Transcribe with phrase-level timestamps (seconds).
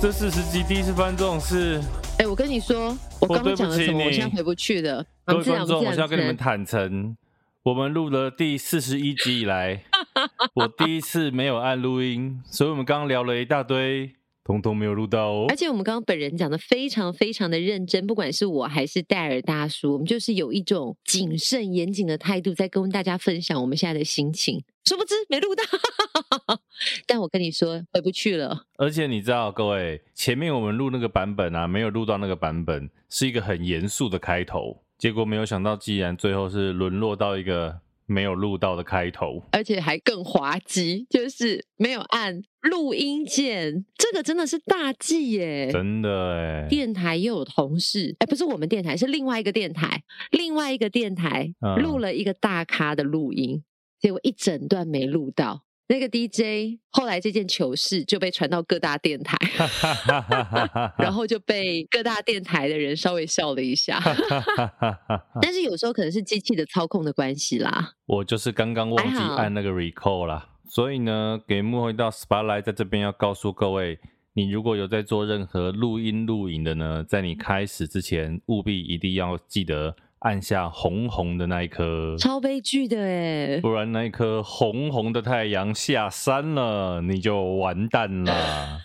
[0.00, 1.82] 这四十集第一次发生这种事。
[2.20, 3.98] 哎，我跟你说，我刚刚讲了什么？
[3.98, 5.04] 我，我现在回不去的。
[5.24, 7.16] 各位观众，我现在要跟你们坦诚，
[7.64, 9.82] 我们录了第四十一集以来，
[10.54, 14.12] 我第一次没有按录音，所以我们刚刚聊了一大堆。
[14.48, 24.64] 通通没有录到哦，而且我们刚刚本人讲的非常非常的认真，不管是我还是戴尔大叔，我们就是有一种谨慎严谨的态度在跟大家分享我们现在的心情。
[24.86, 25.62] 殊不知没录到，
[27.06, 28.64] 但我跟你说回不去了。
[28.78, 37.80] 而且你知道，各位前面我们录那个版本啊，没有录到那个版本，是一个很严肃的开头，结果没有想到，既然最后是沦落到一个。
[38.08, 45.70] 没有录到的开头，而且还更滑稽，就是没有按录音键，这个真的是大忌耶！
[45.70, 53.64] 真的哎，电台又有同事，哎，不是我们电台，是另外一个电台，另外一个电台录了一个大咖的录音，嗯、
[54.00, 55.64] 结果一整段没录到。
[55.88, 59.36] 那个 DJ 后来这件糗事就被传到各大电台，
[60.98, 63.98] 然后就被各大电台的人稍微笑了一下。
[65.40, 67.94] 但是有时候可能是机器的操控的关系啦。
[68.04, 73.98] 我就是刚刚忘记按那个 recall 啦，所以呢，给幕后一道 spotlight 在这边要告诉各位，
[74.34, 79.96] 你如果有在做任何录音录影的呢，在你开始之前，务必一定要记得。
[80.20, 83.60] 按下红红的那一颗，超悲剧的哎！
[83.60, 88.80] 不然那一颗红红的太阳下山了，你就完蛋了。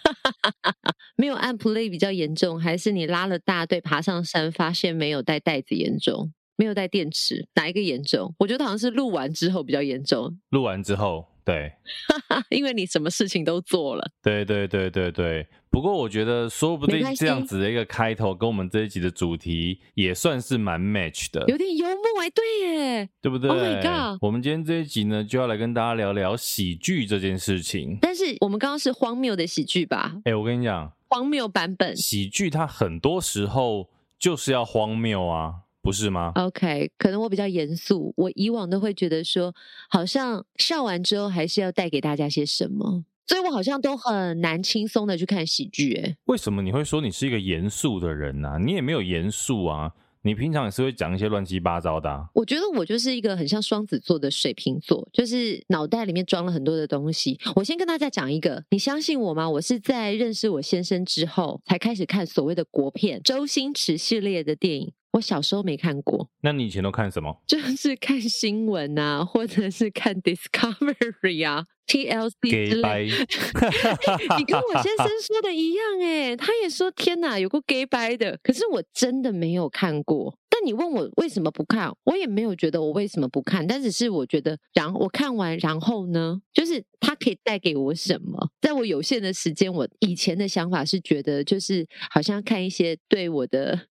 [1.17, 6.31] 没有按 play 比较严重，还是你拉了大队爬上山，发现没有带袋子严重？
[6.55, 8.35] 没有带电池，哪一个严重？
[8.37, 10.39] 我觉得好像是录完之后比较严重。
[10.49, 11.32] 录完之后。
[11.45, 11.73] 对，
[12.49, 14.11] 因为你什么事情都做了。
[14.21, 15.47] 对对对对对。
[15.69, 21.43] 不过我觉得，说不定这样子的一个开头，跟我们这一集的主题也算是蛮 match 的。
[21.47, 24.19] 有点幽默哎，对耶，对不对？Oh my god！
[24.21, 27.97] 我们今天这一集呢，就要来跟大家聊聊喜剧这件事情。
[27.99, 30.15] 但是我们刚刚是荒谬的喜剧吧？
[30.25, 33.89] 哎，我跟你讲，荒谬版本喜剧，它很多时候
[34.19, 35.62] 就是要荒谬啊。
[35.83, 39.53] 不是吗？OK，可能我比较严肃，我以往都会觉得说，
[39.89, 45.93] 好像笑完之后还是要带给大家些什么，所以我好像都很难轻松的去看喜剧。
[45.95, 48.51] 哎，为什么你会说你是一个严肃的人呢？
[48.51, 48.57] 啊？
[48.57, 49.91] 你也没有严肃啊，
[50.21, 52.25] 你平常也是会讲一些乱七八糟的啊。
[52.33, 57.37] 我觉得我就是一个很像双子座的水瓶座，就是脑袋里面装了很多的东西。
[57.57, 59.49] 我先跟大家讲一个，你相信我吗？
[59.49, 64.93] 我是在认识我先生之后才开始看所谓的国片，周星驰系列的电影。
[65.13, 67.41] 我小时候没看过，那你以前都看什么？
[67.47, 73.05] 就是看新闻啊，或者是看 Discovery 啊，TLC 之类。
[74.39, 80.35] 你跟我先生说的一样哎，他也说天哪，有个 gay 掰的，可是我真的没有看过。
[80.49, 88.49] 但你问我为什么不看，我也没有觉得我为什么不看，但只是我觉得，然后我看完，然后呢，就是它可以带给我什么？
[88.61, 93.87] 在我有限的时间，我以前的想法是觉得，就是好像看一些对我的。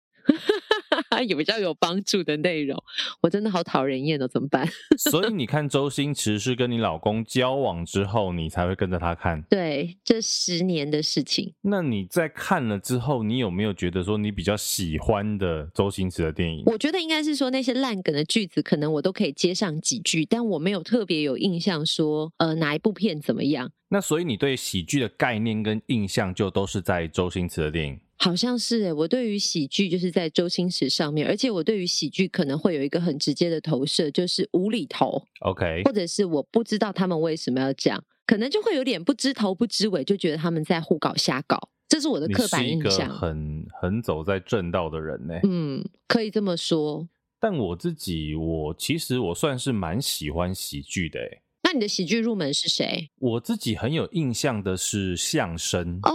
[1.22, 2.80] 有比较有帮助的内容，
[3.20, 4.66] 我真的好讨人厌哦，怎么办？
[5.10, 9.42] 所以你看周星驰是跟你老公交往之后，你才会跟着他看？
[9.50, 11.54] 对，这十年的事情。
[11.62, 16.62] 那你在看了之后，你有没有觉得说你比较喜欢的周星驰的电影？
[16.66, 23.70] 我觉得应该是说那些烂梗的句子，可能我都可以接上几句，但我没有特别有印象说，呃，哪一部片怎么样？
[23.88, 27.98] 那所以你对喜剧的概念跟印象就都是在周星驰的电影？
[28.22, 41.58] 好像是诶，我对于喜剧就是在周星驰上面，而且我对于喜剧可能会有一个很直接的投射，就是无厘头，OK，或者是我不知道他们为什么要讲，可能就会有点不知头不知尾，就觉得他们在胡搞瞎搞，
[41.88, 42.84] 这是我的刻板印象。
[42.84, 47.08] 你是一个很很走在正道的人呢，嗯，可以这么说。
[47.40, 51.40] 但我自己，我其实我算是蛮喜欢喜剧的诶。
[51.62, 53.08] 那你的喜剧入门是谁？
[53.18, 56.12] 我自己很有印象的是相声哦。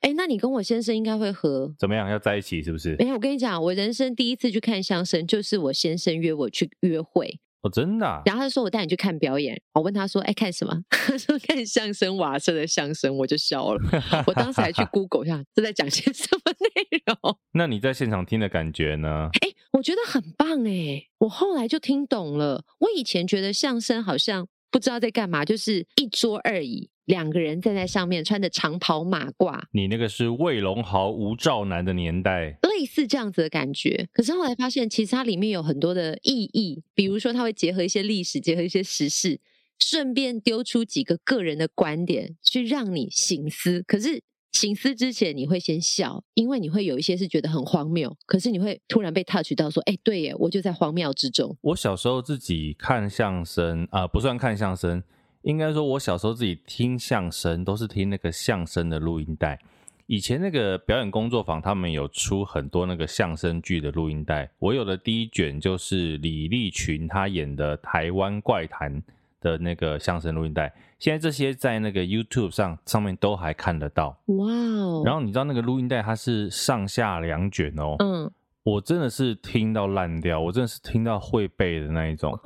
[0.00, 2.08] 哎，那你跟我先生应该会合，怎么样？
[2.08, 2.96] 要在一起是不是？
[2.98, 7.40] 哎，我跟你讲，我人生第一次去看相声，就是我先生约我去约会。
[7.60, 8.22] 哦，真的啊？
[8.24, 10.72] 然后他说我带你去看表演，我问他说，哎，看什么？
[10.90, 13.80] 他说看相声，瓦舍的相声，我就笑了。
[14.28, 17.38] 我当时还去 Google 一下，这在讲些什么内容？
[17.54, 19.28] 那你在现场听的感觉呢？
[19.40, 22.64] 哎，我觉得很棒哎，我后来就听懂了。
[22.78, 26.90] 我以前觉得相声好像不知道在干嘛，就是一桌而已。
[27.08, 29.62] 两个人站在上面，穿着长袍马褂。
[29.72, 34.06] 你那个是魏龙豪、吴兆南的年代，类似这样子的感觉。
[34.12, 39.40] 可是后来发现，其实它里面有很多的意义，比如说它会结合一些历史，结合一些时事，
[39.78, 43.82] 顺便丢出几个个人的观点，去让你醒思。
[43.86, 44.20] 可是
[44.52, 55.02] 醒思之前，你会先笑，因为你会有一些是觉得很荒谬，可是你会突然被 touch 到，说：“哎，对耶，我就在荒谬之中。”我小时候自己看相声啊，不算看相声。
[55.42, 59.58] 应该说，我小时候自己听相声都是听那个相声的录音带，
[60.06, 64.50] 以前那个表演工作坊，他们有出很多那个相声剧的录音带。
[64.58, 68.94] 我有的第一卷就是李立群他演的《台湾怪谈》
[69.40, 70.72] 的那个相声录音带。
[70.98, 74.18] 现在这些在那个 YouTube 上上面都还看得到。
[74.26, 75.02] 哇哦！
[75.04, 77.94] 然后你知道那个录音带它是上下两卷哦。
[78.00, 78.30] 嗯。
[78.64, 82.38] 我真的是听到烂掉，我真的是听到会背的那一种。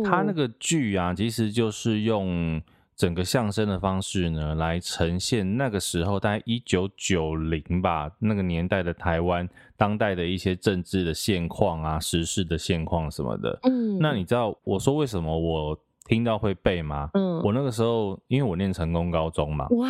[0.00, 0.04] 哦。
[0.04, 2.60] 他那个剧啊，其实就是用。
[2.96, 13.58] 整个相声的方式呢，来呈现那个时候大概一九九零吧，那个年代的台湾当代的一些政治的现况啊、时事的现况什么的。
[13.62, 17.08] 嗯，那你知道我说为什么我听到会背吗？
[17.14, 19.66] 嗯，我那个时候因为我念成功高中嘛。
[19.70, 19.88] 哇。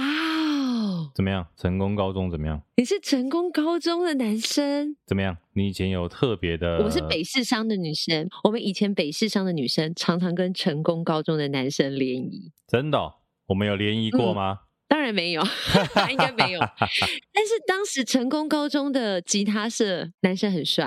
[1.15, 1.47] 怎么样？
[1.57, 2.63] 成功高中怎么样？
[2.77, 4.97] 你是成功高中的男生？
[5.07, 5.37] 怎么样？
[5.55, 6.79] 你以前有特别的？
[6.85, 8.29] 我是北市商的女生。
[8.45, 12.53] 我们以前北市商的女生常常跟成功高中的男生联谊。
[12.67, 13.15] 真的哦？
[13.47, 14.61] 我们有联谊过吗？
[14.63, 15.43] 嗯当然没有，
[16.11, 16.59] 应该没有。
[17.33, 20.87] 但是当时成功高中的吉他社男生很帅。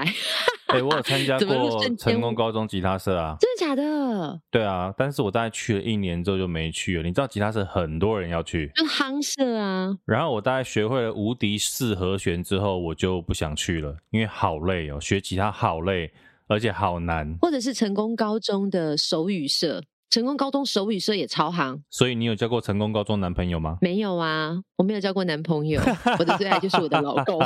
[0.68, 3.38] 哎、欸，我有参加过成功高中吉他社啊。
[3.40, 4.42] 真的假的？
[4.52, 7.04] 对啊，但是我大概去了一年之后就没去了。
[7.04, 9.96] 你知道吉他社很多人要去，就夯社啊。
[10.06, 16.12] 然后我大概学会了无敌四和弦之后，我就不想去了，因为好累哦，学吉他好累，
[16.48, 17.38] 而且好难。
[17.40, 19.82] 或者是成功高中的手语社。
[20.14, 23.80] 成功高中手语社也超行，所以你有交过成功高中男朋友吗？
[23.82, 25.82] 没有啊，我没有交过男朋友，
[26.20, 27.42] 我的最爱就是我的老公。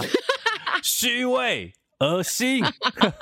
[0.83, 1.71] 虚伪、
[2.01, 2.61] 恶心，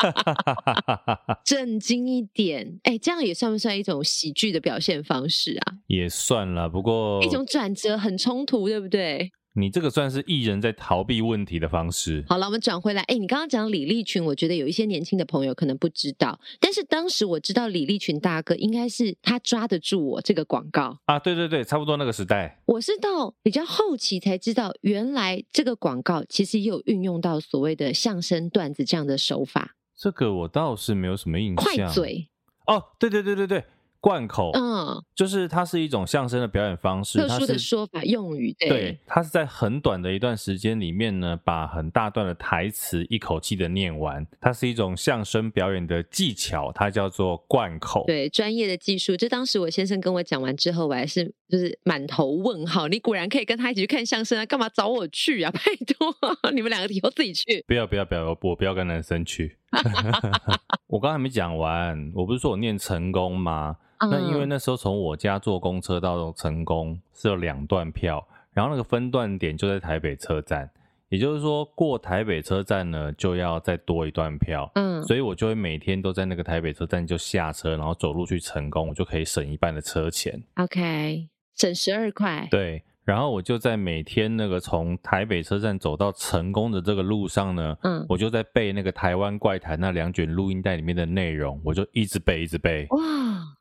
[1.45, 5.73] 震惊一点，哎、欸，这样也算不算一种喜剧的表现方式啊？
[5.85, 9.31] 也算了，不过一种转折很冲突，对不对？
[9.57, 12.23] 你这个算是艺人在逃避问题的方式。
[12.27, 13.01] 好了，我们转回来。
[13.03, 21.17] 哎，你刚刚讲李立群，我觉得有一些年轻的朋友可能不知道，但是当时我知道李立群大哥应该是他抓得住我这个广告啊。
[21.17, 22.61] 对对对，差不多那个时代。
[22.65, 29.75] 我是到比较后期才知道，原来这个广告其实也有运用到所谓的相声段子这样的手法。
[29.97, 31.55] 这个我倒是没有什么印象。
[31.55, 32.27] 快嘴。
[32.67, 33.63] 哦，对对对对对。
[34.05, 49.15] 贯口，嗯，就是它是一种相声的表演方式，特殊的说法用语，对，对，它是在很短的一段时间里面呢，把很大段的台词一口气的念完，它是一种相声表演的技巧，它叫做贯口，对，专业的技术。
[49.15, 52.87] 就当时我先生跟我讲完之后，我还是就是满头问号。
[52.87, 54.45] 你果然可以跟他一起去看相声啊？
[54.45, 55.51] 干嘛找我去啊？
[55.53, 56.15] 拜托，
[56.51, 57.63] 你们两个以后自己去。
[57.67, 59.57] 不要不要不要，我不要跟男生去。
[60.87, 63.77] 我刚才没讲完，我不是说我念成功吗？
[63.99, 70.69] 那因为那时候从我家坐公车到成功是有两段票，然后那个分段点就在台北车站，
[71.09, 80.39] 也就是说过台北车站呢就要再多一段票，嗯，所以我就会每天都在那个台北车站就下车，然后走路去成功，我就可以省一半的车钱。
[80.57, 82.47] OK，省十二块。
[82.51, 82.83] 对。
[83.05, 92.87] 然后我就在每天那个从台北车站走到成功的这个路上呢，嗯，我就在背那个台湾怪谈那两卷录音带里面的内容，我就一直背一直背。
[92.89, 92.99] 哇！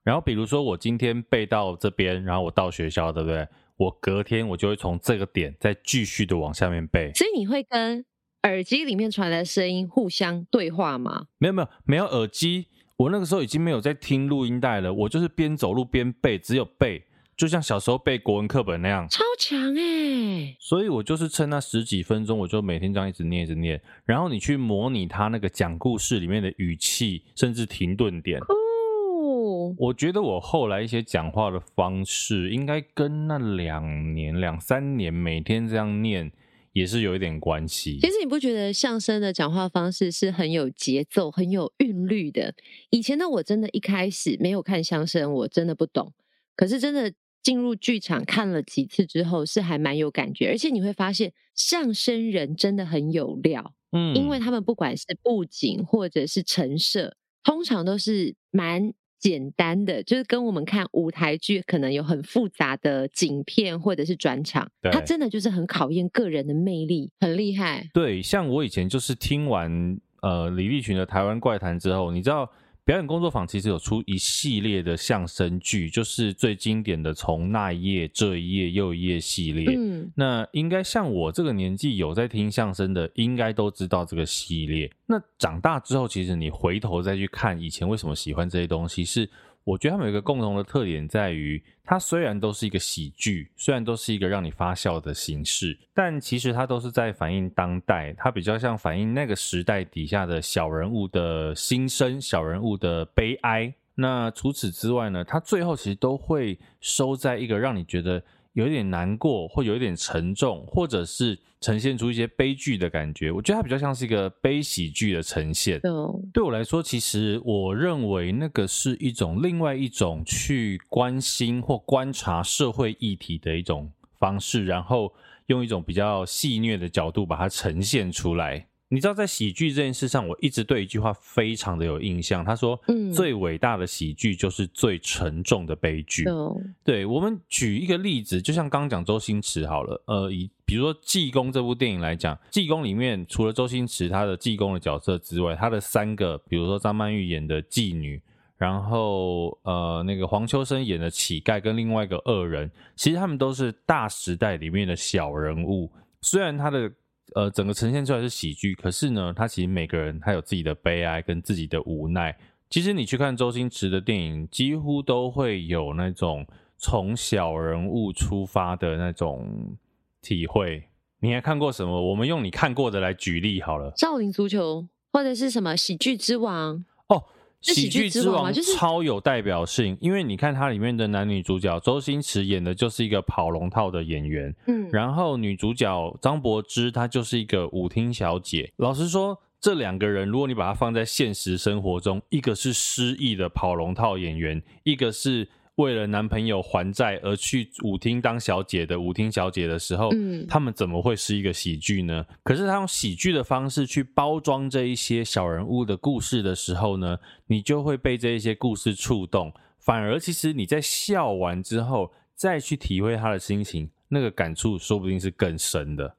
[0.03, 3.47] 然后比如说我今天背到这边，然后我到学校，对不对？
[3.77, 7.13] 我隔天我就会从这个点再继续的往下面背。
[7.13, 8.03] 所以你会跟
[8.45, 11.27] 耳机里面传来的声音互相对话吗？
[11.37, 17.05] 没有没有没有耳机，我那个时候已经没有在听录音带了，我就是边走路边背，只有背。
[17.37, 20.57] 就像小时候背国文课本那样，超强哎！
[20.61, 23.83] 所以我就是趁那十几分钟，我就每天这样一直念，一直念。
[24.05, 28.39] 然后你去模拟他那个讲故事里面的语气，甚至停顿点。
[28.39, 36.31] 哦，我觉得我后来一些讲话的方式，应该跟那两年、两三年每天这样念
[36.73, 37.99] 也是有一点关系。
[37.99, 42.55] 其实你不觉得相声的讲话方式是很有节奏、很有韵律的？
[42.91, 46.13] 以前呢，我真的一开始没有看相声，我真的不懂。
[46.55, 47.13] 可是真的。
[47.45, 67.91] 进入剧场看了几次之后，是还蛮有感觉，而且你会发现相声人真的很有料，嗯，因为他们不管是布景或者是陈设，通常都是蛮简单的，就是跟我们看舞台剧可能有很复杂的景片或者是转场，对，他真的就是很考验个人的魅力，很厉害。
[67.93, 72.51] 对，像我以前就是听完呃李立群的《台湾怪谈》之后，你知道。
[72.85, 79.75] 表演工作坊其实有出一系列的相声剧，就是最经典的从那一页、这一页、又一页系列。
[79.75, 84.91] 嗯，那应该像我这个年纪有在听相声的，应该都知道这个系列。
[85.07, 89.29] 那长大之后，其实你回头再去看以前为什么喜欢这些东西，是。
[89.65, 103.75] 我觉得他们有一个共同的特点，在于它虽然都是一个喜剧，虽然都是一个让你发笑的形式，但其实它都是在反映当代，它比较像反映那个时代底下的小人物的心声、小人物的悲哀。
[103.95, 108.23] 那除此之外呢，它最后其实都会收在一个让你觉得
[108.55, 113.31] 有一点难过，或有一点沉重，或者是呈现出一些悲剧的感觉。
[113.31, 115.79] 我觉得它比较像是一个悲喜剧的呈现。
[115.81, 116.17] Oh.
[116.33, 125.13] 对我来说，其实我认为那个是一种另外一种去关心或观察社会议题的一种方式，然后
[125.47, 128.67] 用一种比较戏谑的角度把它呈现出来。
[128.89, 132.45] 你知道，在喜剧这件事上，我一直对一句话非常的有印象。
[132.45, 136.25] 他说：“嗯，最伟大的喜剧就是最沉重的悲剧。
[136.29, 140.01] 嗯”对，我们举一个例子，就像刚刚讲周星驰好了。
[140.07, 148.23] 呃，以比如说《济公》这部电影来讲，《济公》里面除了周星驰他的济公的角色之外，他的三个，比如说张曼玉演的妓女，
[148.57, 155.91] 然后呃那个黄秋生演的乞丐，跟另外一个恶人，其实他们都是大时代里面的小人物。
[156.21, 156.91] 虽然他的
[157.35, 162.37] 呃，整个呈现出来是喜剧，可是呢，他其实每个人他有自己的悲哀跟自己的无奈。
[162.71, 169.77] 其实你去看周星驰的电影，几乎都会有那种从小人物出发的那种
[170.23, 170.85] 体会。
[171.21, 172.11] 你还看过什么？
[172.11, 176.77] 我们用你看过的来举例好了，《少林足球》或者是什么《喜剧之王》
[177.09, 177.25] 哦。
[177.73, 188.71] 喜剧之王超有代表性，因为你看它里面的男女主角，周星驰演的就是一个跑龙套的演员，嗯，然后女主角张柏芝她就是一个舞厅小姐。
[188.77, 195.49] 老实说，这两个人如果你把它放在现实生活中，一个是失忆的跑龙套演员，一个是。
[195.77, 202.25] 为了男朋友还债而去舞厅当小姐的舞厅小姐的时候，嗯，他们怎么会是一个喜剧呢？
[202.43, 216.17] 可是他用喜剧的方式去包装这一些小人物的故事的时候呢，你就会被这一些故事触动，反而其实你在笑完之后再去体会他的心情，那个感触说不定是更深的。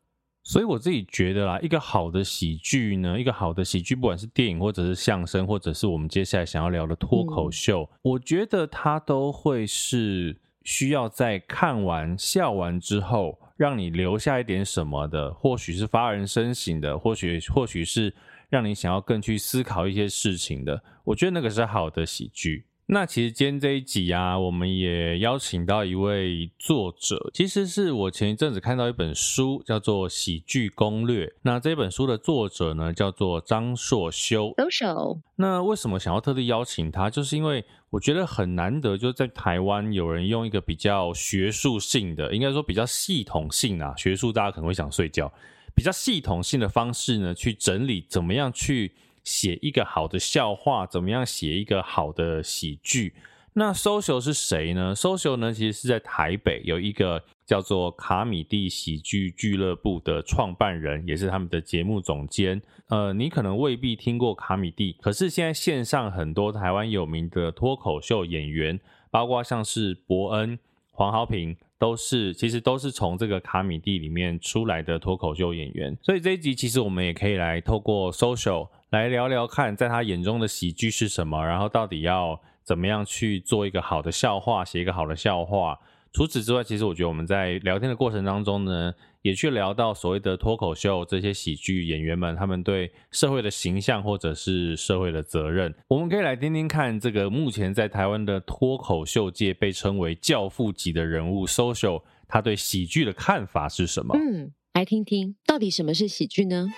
[0.48, 18.14] 所以我自己觉得啦，一个好的喜剧呢，一个好的喜剧，不管是电影或者是相声，或者是我们接下来想要聊的脱口秀，嗯，我觉得它都会是需要在看完笑完之后，让你留下一点什么的，或许是发人深省的，或许或许是
[18.48, 20.80] 让你想要更去思考一些事情的。
[21.04, 22.68] 我觉得那个是好的喜剧。
[22.88, 31.26] 那其实今天这一集啊，我们也邀请到一位作者，其实是我前一阵子看到一本书，叫做《喜剧攻略》。
[31.42, 34.54] 那这本书的作者呢，叫做张硕修。
[34.58, 35.20] Social。
[35.38, 37.10] 那为什么想要特地邀请他？
[37.10, 45.34] 就是因为我觉得很难得，就在台湾有人用一个比较学术性的，应该说比较系统性啊，学术大家可能会想睡觉，
[45.74, 48.94] 比较系统性的方式呢，去整理怎么样去。
[49.26, 53.14] 写一个好的笑话，怎么样写一个好的喜剧？
[53.58, 62.62] 那 Social 是谁呢？Social 呢，其实是在台北有一个叫做卡米蒂喜剧俱乐部的创办人，也是他们的节目总监。
[62.90, 68.78] 呃，你可能未必听过卡米蒂，可是现在线上很多台湾有名的脱口秀演员，
[69.10, 70.60] 包括像是伯恩、
[70.92, 75.98] 黄豪平，都是其实都是从这个卡米蒂里面出来的脱口秀演员。
[76.04, 78.68] 所以这一集其实我们也可以来透过 Social。
[78.96, 81.46] 来聊聊看，在他眼中的喜剧是什么？
[81.46, 85.78] 然后到底要怎么样去做一个好的笑话，写一个好的笑话？
[86.14, 95.76] 除此之外，其实我觉得我们在聊天的过程当中呢，也去聊到所谓的脱口秀这些喜剧演员们，他们对社会的形象或者是社会的责任。
[95.90, 104.18] 我们可以来听听看，这个目前在台湾的脱口秀界被称为教父级的人物 Social，他对喜剧的看法是什么？
[104.18, 106.70] 嗯，来听听到底什么是喜剧呢？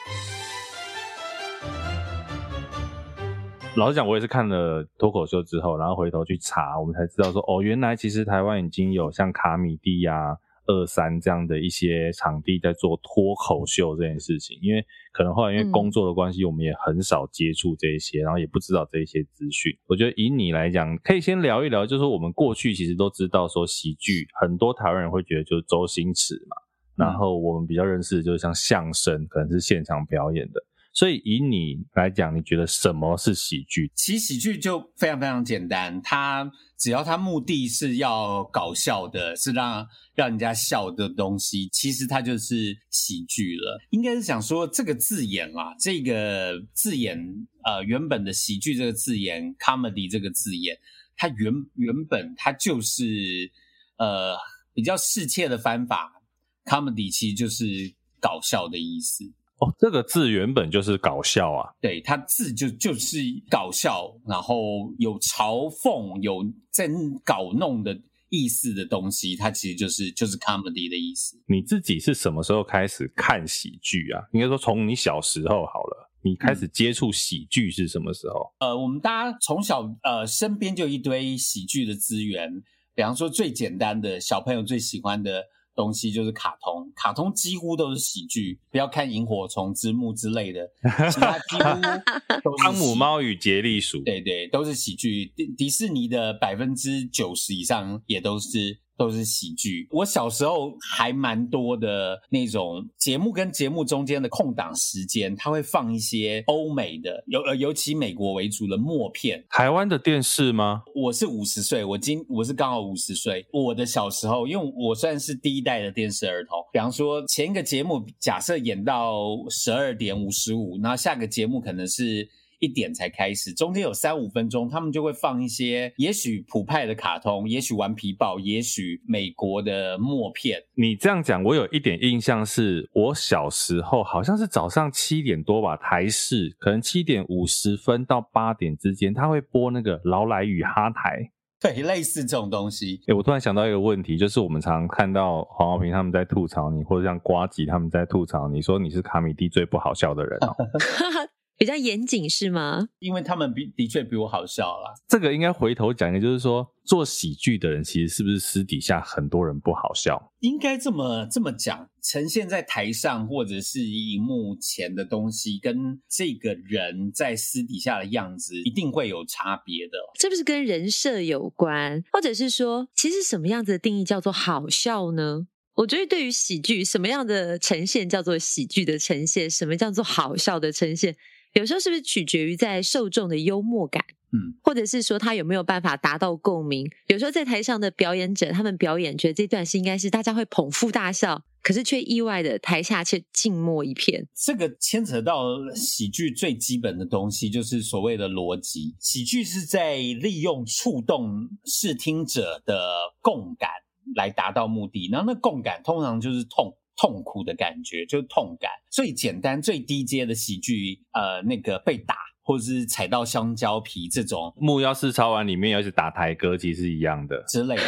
[3.77, 14.57] 老实讲，我也是看了脱口秀之后，然后回头去查，我们才知道说，哦，原来其实台湾已经有像卡米蒂呀、二三这样的一些场地在做脱口秀这件事情。
[14.63, 19.71] 因为可能后来因为工作的关系，我们也很少接触这一些，然后也不知道这一些资讯。
[19.85, 26.57] 我觉得以你来讲，可以先聊一聊，就是说我们过去其实都知道说喜剧，很多台湾人会觉得就是周星驰嘛，
[26.95, 30.63] 然后我们比较认识的就是像相声，可能是现场表演的。
[30.97, 33.91] 所以以你来讲，你觉得什么是喜剧？
[33.93, 43.79] 其实喜剧就非常非常简单，它只要它目的是要搞笑的，是让让人家笑的东西，其实它就是喜剧了。
[43.91, 47.15] 应该是想说这个字眼啦，这个字眼
[47.63, 50.75] 呃原本的喜剧这个字眼，comedy 这个字眼，
[51.15, 53.51] 它原原本它就是
[53.99, 54.35] 呃
[54.73, 56.23] 比较适切的翻法
[56.65, 59.31] ，comedy 其实就是搞笑的意思。
[59.59, 61.67] 哦，这个字原本就是搞笑啊。
[61.81, 63.17] 对，它字就就是
[63.49, 66.87] 搞笑，然后有嘲讽、有在
[67.25, 67.99] 搞弄的
[68.29, 71.41] 意思的东西，它其实就是就是 comedy 的意思。
[71.47, 74.21] 你自己是什么时候开始看喜剧啊？
[74.31, 78.53] 应该说从你小时候好了，你开始接触喜剧是什么时候？
[78.59, 82.61] 嗯、呃，我们大家从小呃身边就一堆喜剧的资源。
[82.93, 85.43] 比方说最简单的小朋友最喜欢的。
[85.77, 88.59] 东西就是卡通，卡通几乎都是喜剧。
[88.69, 90.67] 不要看萤火虫之墓之类的，
[91.09, 95.31] 其他几乎都是汤姆猫与杰利鼠，对对，都是喜剧。
[95.35, 98.79] 迪迪士尼的百分之九十以上也都是。
[98.97, 99.87] 都是喜剧。
[99.91, 109.45] 我小时候还蛮多的那种节目，跟节目中间的空档时间，他会放一些欧美的，尤呃尤其美国为主的默片。
[109.49, 110.83] 台湾的电视吗？
[110.95, 113.45] 我是五十岁，我今我是刚好五十岁。
[113.53, 116.57] 我的小时候，因为我算是第一代的电视儿童。
[116.73, 122.27] 比方说，前一个节目假设演到十二点五十五，然后下个节目可能是。
[122.59, 130.61] 一点才开始，中间有三五分钟，他们就会放一些，也许普派的卡通，也许顽皮豹，也许美国的默片。
[130.75, 143.01] 你这样讲，我有一点印象是，是我小时候好像是早上七点多吧，台视可能七点五十分到八点之间，他会播那个劳莱与哈台，对，类似这种东西。
[143.07, 150.55] 诶，我突然想到一个问题，就是我们常常看到黄浩平他们在吐槽你，或者像瓜吉他们在吐槽你，说你是卡米蒂最不好笑的人哦。
[151.57, 152.89] 比较严谨是吗？
[152.99, 154.93] 因为他们比的确比我好笑啦。
[155.07, 160.31] 这个应该回头讲一个，就是说做喜剧的人其实是不是私底下很多人不好笑？
[160.41, 169.97] 应该这么这么讲，呈现在台上或者是荧幕前的东西，跟这个人在私底下的样子一定会有差别的。
[170.19, 172.03] 是不是跟人设有关？
[172.11, 175.47] 或者是说，其实什么样子的定义叫做好笑呢？
[175.77, 179.49] 我觉得对于喜剧，什么样的呈现叫做喜剧的呈现？
[179.49, 181.15] 什么叫做好笑的呈现？
[181.57, 186.87] 有时候是不是取决于在受众的幽默感，嗯，或者是说他有没有办法达到共鸣？
[187.07, 194.27] 有时候在台上的表演者，他们表演觉得这段戏应该是大家会捧腹大笑，可是却意外的台下却静默一片。
[194.35, 198.95] 这个牵扯到喜剧最基本的东西，就是所谓的逻辑。
[198.99, 203.67] 喜剧是在利用触动视听者的共感
[204.15, 206.77] 来达到目的，然后那共感通常就是痛。
[206.97, 217.43] 痛苦的感觉就是痛感，最简单、最低阶的喜剧，呃，那个被打或者是踩到香蕉皮这种，木曜四超完里面有是打台歌，其实是一样的。
[217.47, 217.83] 之类的。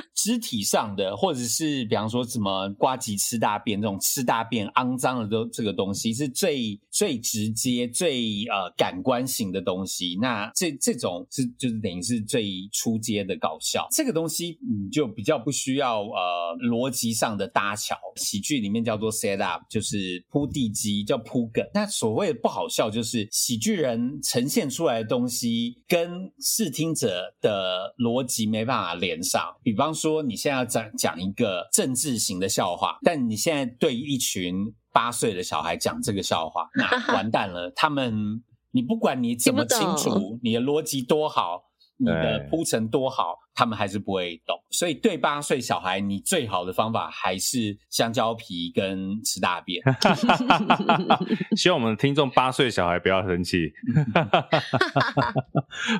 [0.14, 10.16] 肢体上的，或者是比方说什么瓜吉吃大便这种吃大便肮脏的都这个东西是最最直接、最呃感官型的东西。
[10.20, 13.86] 那这这种是就是等于是最初阶的搞笑。
[13.90, 17.96] 这个东西你就比较不需要呃逻辑上的搭桥。
[18.16, 21.64] 喜剧里面叫做 set up，就是铺地基，叫铺梗。
[21.72, 29.42] 那所谓的不好笑，就是喜剧人呈现出来的东西跟视听者的逻辑没办法连上。
[29.62, 30.02] 比方说。
[30.02, 37.70] 说你现在要讲讲一个政治型的笑话，但你现在对一群八岁的小孩讲这个笑话，那 完蛋了。
[37.76, 38.42] 他们，
[38.72, 41.62] 你不管你怎么清楚，你的逻辑多好，
[41.98, 44.58] 你的铺陈多好，他们还是不会懂。
[44.70, 49.80] 所以对八岁小孩，你最好的方法还是香蕉皮跟吃大便。
[51.56, 53.72] 希望我们听众八岁小孩不要生气。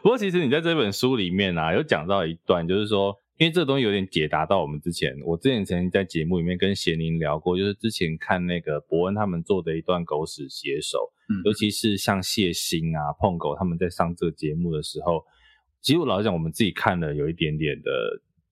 [0.02, 3.16] 不过其实你在这本书里面啊，有讲到一段，就是说。
[3.38, 15.24] 因为这个东西有点解答到我们之前，我之前曾经在节目里面跟贤宁聊过，就是之前看那个伯恩他们做的一段狗屎写手，嗯，尤其是像谢欣啊、碰狗他们在上这个节目的时候，
[15.80, 17.90] 其实我老实讲，我们自己看了有一点点的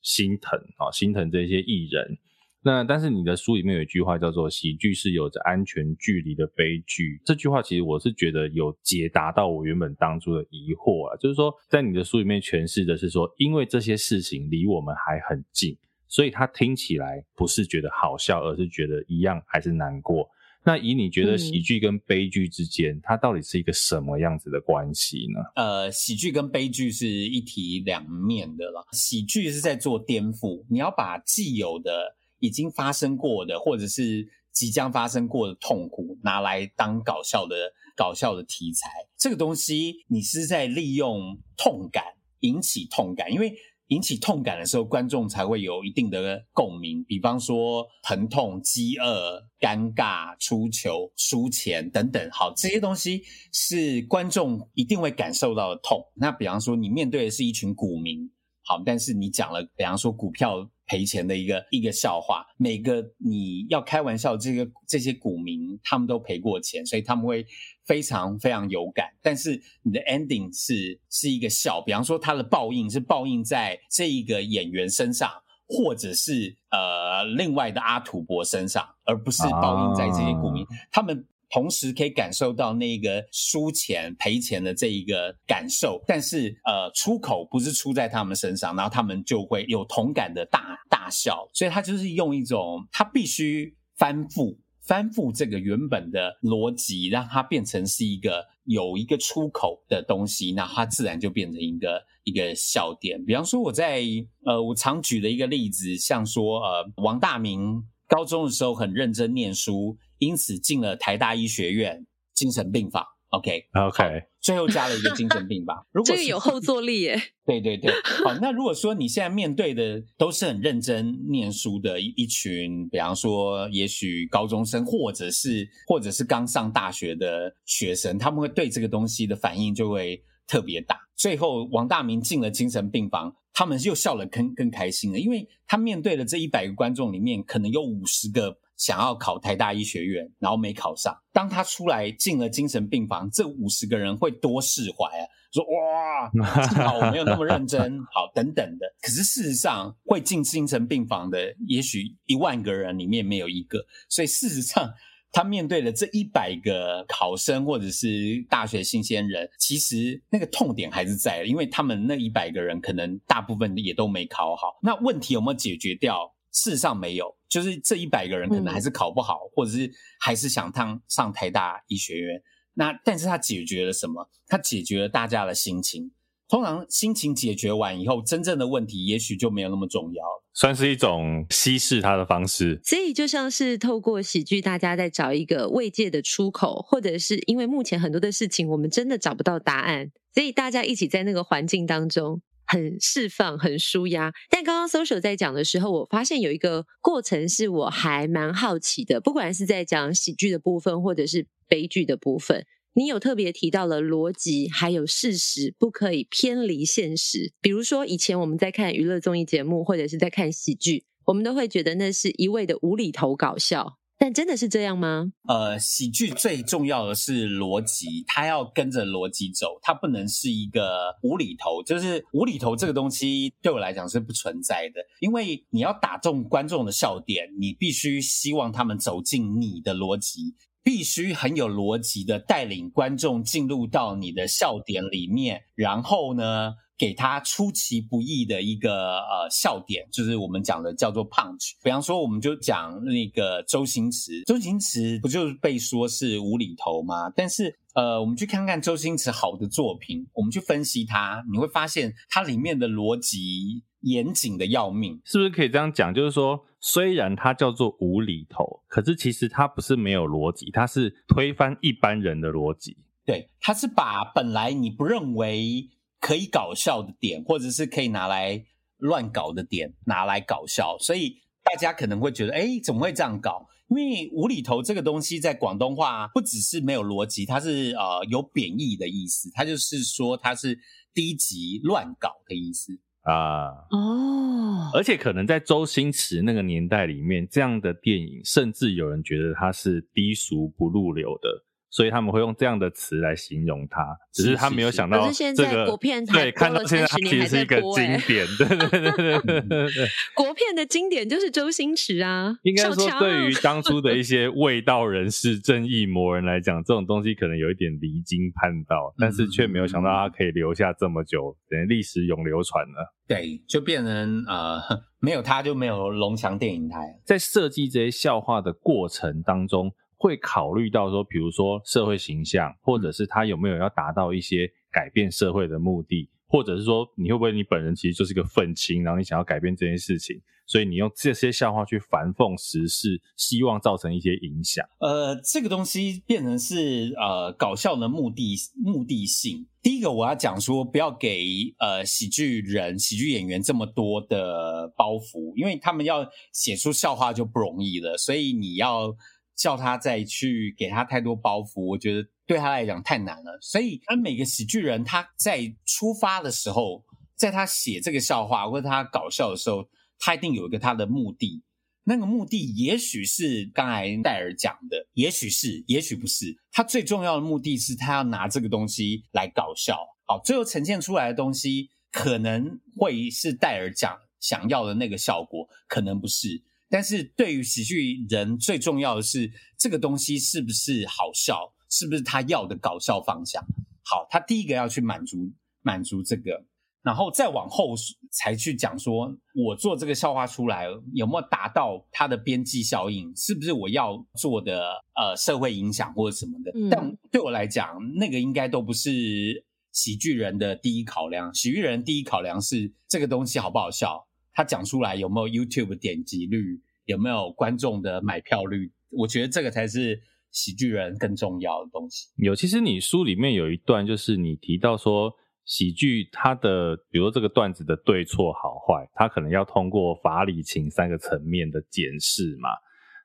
[0.02, 2.18] 心疼啊，心疼这些艺人。
[2.62, 15.74] 那但是你的书里面有一句话叫做“喜剧是有着安全距离的悲剧”，这句话其实我是觉得有解答到我原本当初的疑惑啊，就是说在你的书里面诠释的是说，因为这些事情离我们还很近，
[16.06, 20.28] 所以它听起来不是觉得好笑，而是觉得一样还是难过。
[20.62, 25.40] 那以你觉得喜剧跟悲剧之间，嗯，它到底是一个什么样子的关系呢？
[25.56, 28.86] 呃，喜剧跟悲剧是一体两面的了。
[28.92, 32.16] 喜剧是在做颠覆，你要把既有的。
[32.40, 37.54] 已经发生过的，或者是即将发生过的痛苦，拿来当搞笑的
[37.96, 42.02] 搞笑的题材，这个东西你是在利用痛感
[42.40, 43.54] 引起痛感，因为
[43.86, 47.04] 引起痛感的时候，观众才会有一定的共鸣。
[47.04, 53.22] 比方说疼痛、饥饿、尴尬、出糗、输钱等等，好，这些东西
[53.52, 56.04] 是观众一定会感受到的痛。
[56.14, 58.30] 那比方说你面对的是一群股民，
[58.64, 60.70] 好，但是你讲了，比方说股票。
[60.90, 67.46] 赔钱的一个一个笑话，每个你要开玩笑，这个这些股民他们都赔过钱，所以他们会
[67.86, 69.06] 非常非常有感。
[69.22, 75.30] 但是你的 ending 是是一个笑，比方说他的报应是报应在这一个演员身上，
[75.68, 80.66] 或者是呃另外的阿土伯身上，而不是报应在这些股民。
[80.90, 91.48] 他们同时可以感受到那个输钱赔钱的这一个感受，但是呃，出口不是出在他们身上，然后他们就会有同感的大大笑。
[91.52, 103.24] 所以他就是用一种他必须翻覆翻覆这个原本的逻辑，让它变成是一个有一个出口的东西，那它自然就变成一个一个笑点。
[103.24, 104.02] 比方说我在
[104.44, 107.84] 呃，我常举的一个例子，像说呃，王大明。
[108.08, 113.04] 高中的时候很认真念书，因此进了台大医学院精神病房。
[113.30, 115.86] OK，OK，最后加了一个精神病房。
[115.92, 117.20] 如果这个有后坐力耶。
[117.46, 117.92] 对对对，
[118.24, 118.34] 好。
[118.40, 130.98] 那如果说你现在面对的都是很认真念书的一一群，比方说，也许高中生，或者是或者是刚上大学的学生，他们会对这个东西的反应就会特别大。
[131.14, 133.36] 最后，王大明进了精神病房。
[133.52, 141.14] 他们又笑了更更开心了，因为他面对了这一百个观众里面，可能有五十个想要考台大医学院，然后没考上。
[141.34, 148.86] 当他出来进了精神病房，这五十个人会多释怀啊，说哇，幸好我没有那么认真， 好等等的。
[149.02, 153.84] 可是事实上，会进精神病房的，也许一万个人里面没有一个。
[154.08, 154.90] 所以事实上。
[155.32, 164.80] 他面对的这一百个考生或者是大学新鲜人，其实那个痛点还是在的，因为他们那一百个人可能大部分也都没考好。
[164.82, 166.34] 那问题有没有解决掉？
[166.52, 172.40] 事实上没有，就是这一百个人可能还是考不好，嗯、或者是还是想上上台大医学院。
[172.74, 174.30] 那但是他解决了什么？
[174.46, 176.12] 他解决了大家的心情。
[176.48, 182.80] 通常心情解决完以后，真正的问题也许就没有那么重要了，算是一种稀释它的方式。
[182.82, 194.32] 所以就像是透过喜剧，大家在找一个慰藉的出口，或者是因为目前很多的事情我们真的找不到答案，所以大家一起在那个环境当中很释放、很舒压。
[194.48, 202.64] 但刚刚 Social 在讲的时候，我发现有一个过程是我还蛮好奇的，不管是在讲喜剧的部分，或者是悲剧的部分。
[202.92, 207.52] 你有特别提到了逻辑，还有事实不可以偏离现实。
[207.60, 213.99] 比如说，以前我们在看娱乐综艺节目，或者是在看喜剧，我们都会觉得那是一味的无厘头搞笑。
[214.22, 215.32] 但真的是这样吗？
[215.48, 221.82] 呃，喜剧最重要的是逻辑，它要跟着逻辑走，它不能是一个无厘头。
[221.82, 230.54] 就是无厘头这个东西对我来讲是不存在的，因为你要打中观众的笑点，你必须希望他们走进你的逻辑。
[230.82, 241.70] 必须很有逻辑的带领观众进入到你的笑点里面，然后呢，给他出其不意的一个呃笑点，就是我们讲的叫做 punch。
[241.82, 247.32] 比方说，我们就讲那个周星驰，周星驰不就是被说是无厘头吗？
[247.34, 256.12] 但是呃，我们去看看周星驰好的作品，我们去分析他，你会发现它里面的逻辑严谨的要命，是不是可以这样讲？
[256.12, 256.66] 就是说。
[256.82, 262.96] 虽然它叫做无厘头，可是其实它不是没有逻辑，它是推翻一般人的逻辑。
[263.26, 265.86] 对，它是把本来你不认为
[266.20, 268.62] 可以搞笑的点，或者是可以拿来
[268.98, 270.96] 乱搞的点，拿来搞笑。
[270.98, 273.66] 所以大家可能会觉得，哎，怎么会这样搞？
[273.88, 280.78] 因为无厘头这个东西在广东话不只是没有逻辑，它是呃有贬义的意思，它就是说它是
[281.12, 282.92] 低级乱搞的意思。
[283.22, 291.48] 啊哦，而且可能在周星驰那个年代里面，这样的电影甚至有人觉得它是低俗不入流的。
[291.90, 300.08] 所以他们会用这样的词来形容它，只是他没有想到这个国片对，看到现在它其实是一个经典，对对对对对对。
[300.34, 302.54] 国片的经典就是周星驰啊。
[302.62, 313.12] 应该说，对于当初的一些 卫道人士、正义魔人来讲，这种东西可能有一点离经叛道，但是却没有想到它可以留下这么久，等于历史永流传了。
[313.26, 314.80] 对，就变成呃，
[315.18, 317.18] 没有他就没有龙翔电影台。
[317.24, 319.92] 在设计这些笑话的过程当中。
[320.20, 334.84] 会考虑到说，比如说社会形象，或者是他有没有要达到一些改变社会的目的，或者是说你会不会你本人其实就是个愤青，然后你想要改变这件事情，所以你用这些笑话去反讽时事，希望造成一些影响。
[334.98, 339.66] 呃，这个东西变成是呃搞笑的目的目的性。
[339.80, 349.16] 第一个我要讲说，不要给呃喜剧人、喜剧演员这么多的包袱，因为他们要写出笑话就不容易了，所以你要。
[349.60, 353.58] 叫他再去给他太多包袱，我觉得对他来讲太难了。
[353.60, 357.04] 所以，而每个喜剧人他在出发的时候，
[357.36, 359.86] 在他写这个笑话或者他搞笑的时候，
[360.18, 361.62] 他一定有一个他的目的。
[362.04, 366.56] 那个目的也许是刚才戴尔讲的，也许是，也许不是。
[366.72, 369.98] 他最重要的目的是他要拿这个东西来搞笑。
[370.26, 376.62] 好，最后呈现出来的东西可能会是戴尔讲想要的那个效果，可能不是。
[376.90, 383.64] 但是对于喜剧人最重要的是这个东西是不是好笑，是不是他要的搞笑方向？
[384.02, 386.66] 好，他第一个要去满足满足这个。
[387.02, 387.94] 然后再往后
[388.30, 396.70] 才去讲说，我做这个笑话出来有没有达到它的边际效应，是不是我要做的呃社会影响或者什么的？
[396.74, 401.54] 嗯、但对我来讲，那个应该都不是喜剧人的第一考量。
[401.54, 404.26] 喜剧人第一考量是这个东西好不好笑，
[404.60, 408.92] 他讲出来有没有 YouTube 点击率，有没有观众的买票率？
[409.08, 410.20] 我觉得这个才是
[410.50, 412.28] 喜剧人更重要的东西。
[412.36, 415.32] 有，其实你书里面有一段，就是你提到说。
[415.66, 422.70] 喜剧它的，比如说这个段子的对错好坏，它可能要通过法理情三个层面的检视嘛。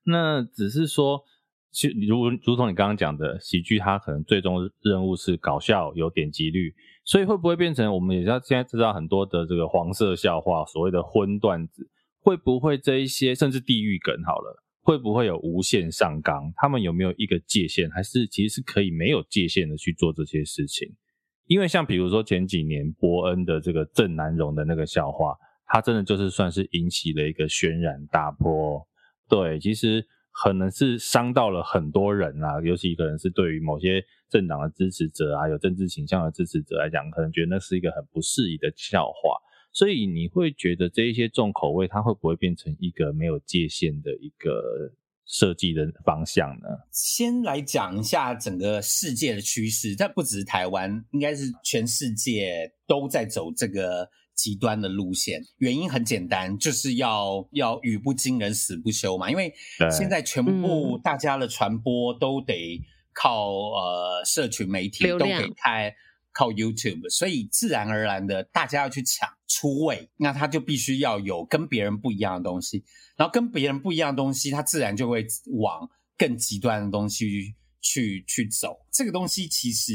[0.03, 1.23] 那只是说，
[1.71, 11.87] 其实如如同你刚刚讲的，喜剧它可能最终任务是搞笑有点击率，所以会不会变成我们也要现在知道很多的这个黄色笑话，所谓的荤段子，
[12.19, 16.51] 会不会这一些甚至地狱梗好了，会不会有无限上纲？
[16.55, 20.89] 他们有没有一个界限，还是其实是可以没有界限的去做这些事情？
[21.45, 25.35] 因为像比如说前几年伯恩的这个郑南荣的那个笑话，
[25.67, 28.81] 他真的就是算是引起了一个轩然大波。
[29.29, 30.03] 对，其实
[30.43, 39.39] 可能是伤到了很多人啊，尤其可能是对于某些政党的支持者啊，有政治倾向的支持者来讲，可能觉得那是一个很不适宜的笑话。
[39.71, 44.93] 所以你会觉得这一些重口味，它会不会变成一个没有界限的一个？
[45.27, 46.67] 设计的方向呢？
[46.91, 55.41] 先来讲一下整个世界的趋势，但不只是台湾，应该是全世界都在走这个极端的路线。
[55.57, 59.31] 原因很简单，就是要要语不惊人死不休嘛。
[59.31, 59.53] 因为
[59.91, 62.81] 现在全部大家的传播都得
[63.13, 65.95] 靠呃社群媒体，都得开
[66.33, 72.83] 靠 YouTube，所以自然而然的大家要去抢出位，那他就必须要有跟别人不一样的东西。
[73.15, 75.25] 然后跟别人不一样的东西，他自然就会
[75.57, 78.85] 往更极端的东西去去走。
[78.91, 79.93] 这个东西其实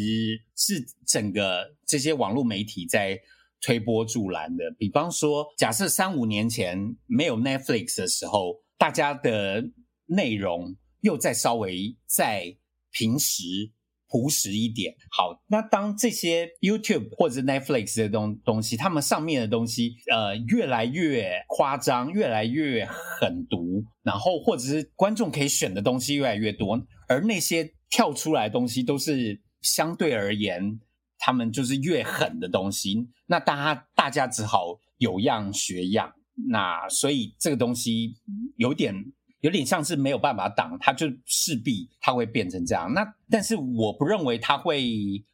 [0.56, 3.20] 是整个这些网络媒体在
[3.60, 4.64] 推波助澜的。
[4.78, 9.64] 比方说，假设三五年前没有 Netflix 的时候，大家的
[10.06, 12.56] 内容又再稍微再
[12.90, 13.72] 平时。
[14.12, 14.92] 朴实一点。
[15.12, 30.80] 好，那当这些 YouTube 或者 Netflix 的东东西，他们上面的东西，呃，越来越夸张，越来越狠毒，然后或者是观众可以选的东西越来越多，而那些跳出来的东西都是相对而言，
[31.20, 33.08] 他们就是越狠的东西。
[33.26, 36.12] 那大家大家只好有样学样。
[36.48, 38.16] 那所以这个东西
[38.56, 39.12] 有点。
[39.42, 42.92] 有点像是没有办法挡，它就势必它会变成这样。
[42.92, 44.84] 那但是我不认为它会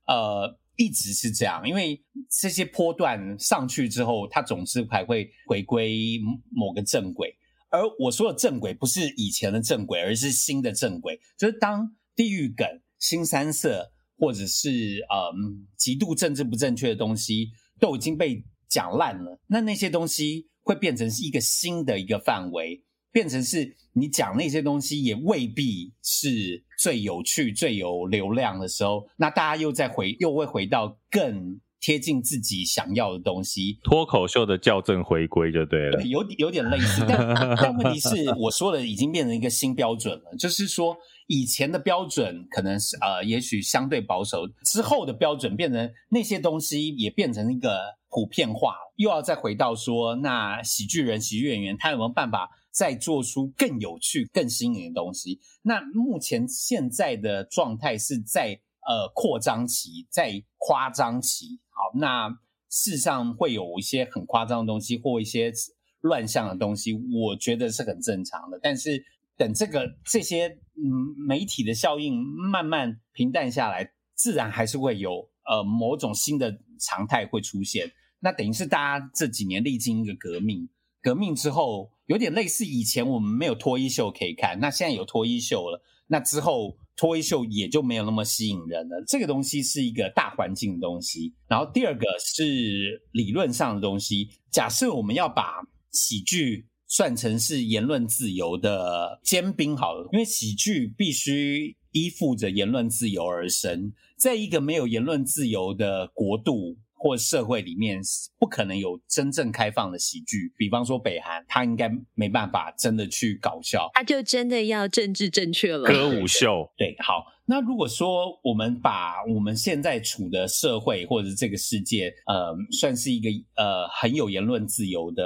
[0.07, 6.21] 呃一直是这样，因为这些波段上去之后，它总是还会回归
[6.53, 7.35] 某个正轨。
[7.69, 11.21] 而我说的正轨不是以前的正轨，而是新的正轨。
[11.37, 12.65] 就是当地狱梗、
[13.01, 14.69] 新三色或者是
[15.13, 22.83] 嗯极度政治不正确的东西都已经被讲烂了，那那些东西会变成是一个新的一个范围。
[23.13, 35.93] 变成是你讲那些东西也未必是最有趣、最有流量的时候，那大家又再回又会回到更贴近自己想要的东西，脱口秀的校正回归就对了。
[35.93, 40.97] 对，有有点类似，但但问题是，我说的已经变成一个新标准了，就是说
[41.29, 52.51] 以前的标准可能是呃，也许相对保守，之后的标准变成那些东西也变成一个普遍化，又要再回到说，那喜剧人、喜剧演员他有没有办法？
[52.73, 55.41] 再做出更有趣、更新颖的东西。
[55.63, 61.61] 那目前现在的状态是在呃扩张期，在夸张期。
[61.77, 62.31] 好，那
[62.71, 65.53] 事实上会有一些很夸张的东西，或一些
[66.01, 68.59] 乱象的东西，我觉得是很正常的。
[68.63, 69.05] 但是
[69.37, 77.93] 等这个这些嗯媒体的效应慢慢平淡下来，自然还是会有呃某种新的常态会出现。
[78.21, 80.69] 那等于是大家这几年历经一个革命。
[81.03, 89.05] 革命之后，有点类似以前我们没有脱衣秀可以看，那现在有脱衣秀了，那之后脱衣秀也就没有那么吸引人了。
[89.07, 91.35] 这个东西是一个大环境的东西。
[91.47, 94.31] 然后第二个是理论上的东西。
[94.51, 95.61] 假设我们要把
[95.93, 106.79] 喜剧算成是言论自由的尖兵好了，因为喜剧必须依附着言论自由而生，在一个没有言论自由的国度。
[107.07, 108.01] 或社会里面
[108.37, 115.85] 不可能有真正开放的喜剧，比方说北韩，他应该没办法真的去搞笑，他就真的要政治正确了。
[115.87, 117.25] 歌舞秀，对，好。
[117.49, 125.23] 那如果说我们把我们现在处的社会或者这个世界，呃，算是一个呃很有言论自由的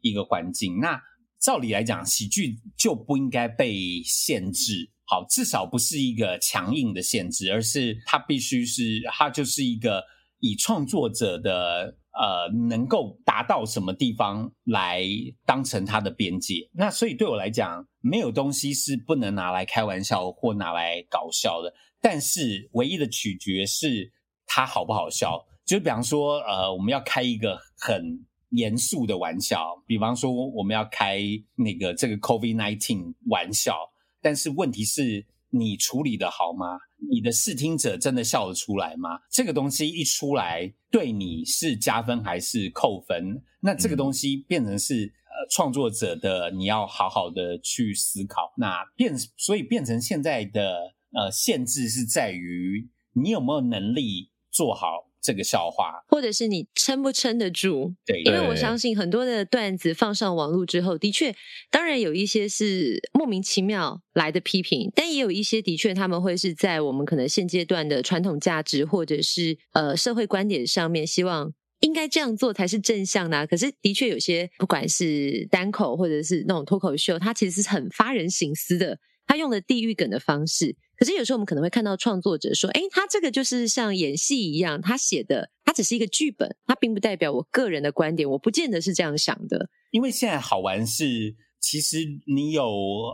[0.00, 1.00] 一个环境，那
[1.40, 4.90] 照理来讲，喜剧就不应该被限制。
[5.06, 10.02] 好，至少不是一个强硬的限制，而是它必须是，它就是一个
[10.46, 15.02] 以创作者的呃能够达到什么地方来
[15.46, 16.68] 当成他的边界。
[16.74, 21.72] 那所以对我来讲，没有东西是不能拿来开玩笑或拿来搞笑的。
[21.98, 24.12] 但是唯一的取决是
[24.44, 25.46] 它好不好笑。
[25.64, 31.22] 就比方说，呃，我们要开一个很严肃的玩笑，比方说我们要开
[31.54, 33.74] 那个这个 COVID nineteen 玩笑。
[34.20, 36.78] 但是问题是，你处理的好吗？
[37.10, 39.18] 你的视听者真的笑得出来吗？
[39.30, 43.42] 这个东西一出来，对你是加分还是扣分？
[43.60, 48.52] 那这个东西变成是呃创作者的，你要好好的去思考。
[48.56, 55.10] 那变，所以变成现在的呃限制是在于你有没有能力做好。
[55.24, 57.94] 这个笑话，或者是你撑不撑得住？
[58.04, 61.34] 对，因为我相信很多的段子放上网络之后，的确，
[61.70, 73.46] 当然有一些是莫名其妙来的批评，但也有一些的确他们会是在我们可能现阶段的传统价值或者是呃社会观点上面，希望应该这样做才是正向的啊。
[73.46, 80.76] 可是的确有些不管是单口或者是那种脱口秀，它其实是很发人省思的，他用了地狱梗的方式。
[80.96, 92.68] 可是有时候我们可能会看到创作者说：“哎，他这个就是像演戏一样，他写的，他只是一个剧本，他并不代表我个人的观点，我不见得是这样想的。”因为现在好玩是，其实你有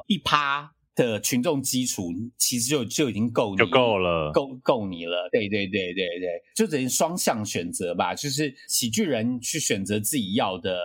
[0.06, 5.28] 一趴的群众基础，其实就就已经够你，就够了，够够你了。
[5.32, 10.78] 对对对对对，就等于双向选择吧，就是喜剧人去选择自己要的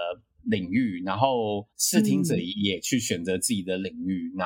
[0.43, 4.45] 领域，然后视听者也去选择自己的领域，嗯、那。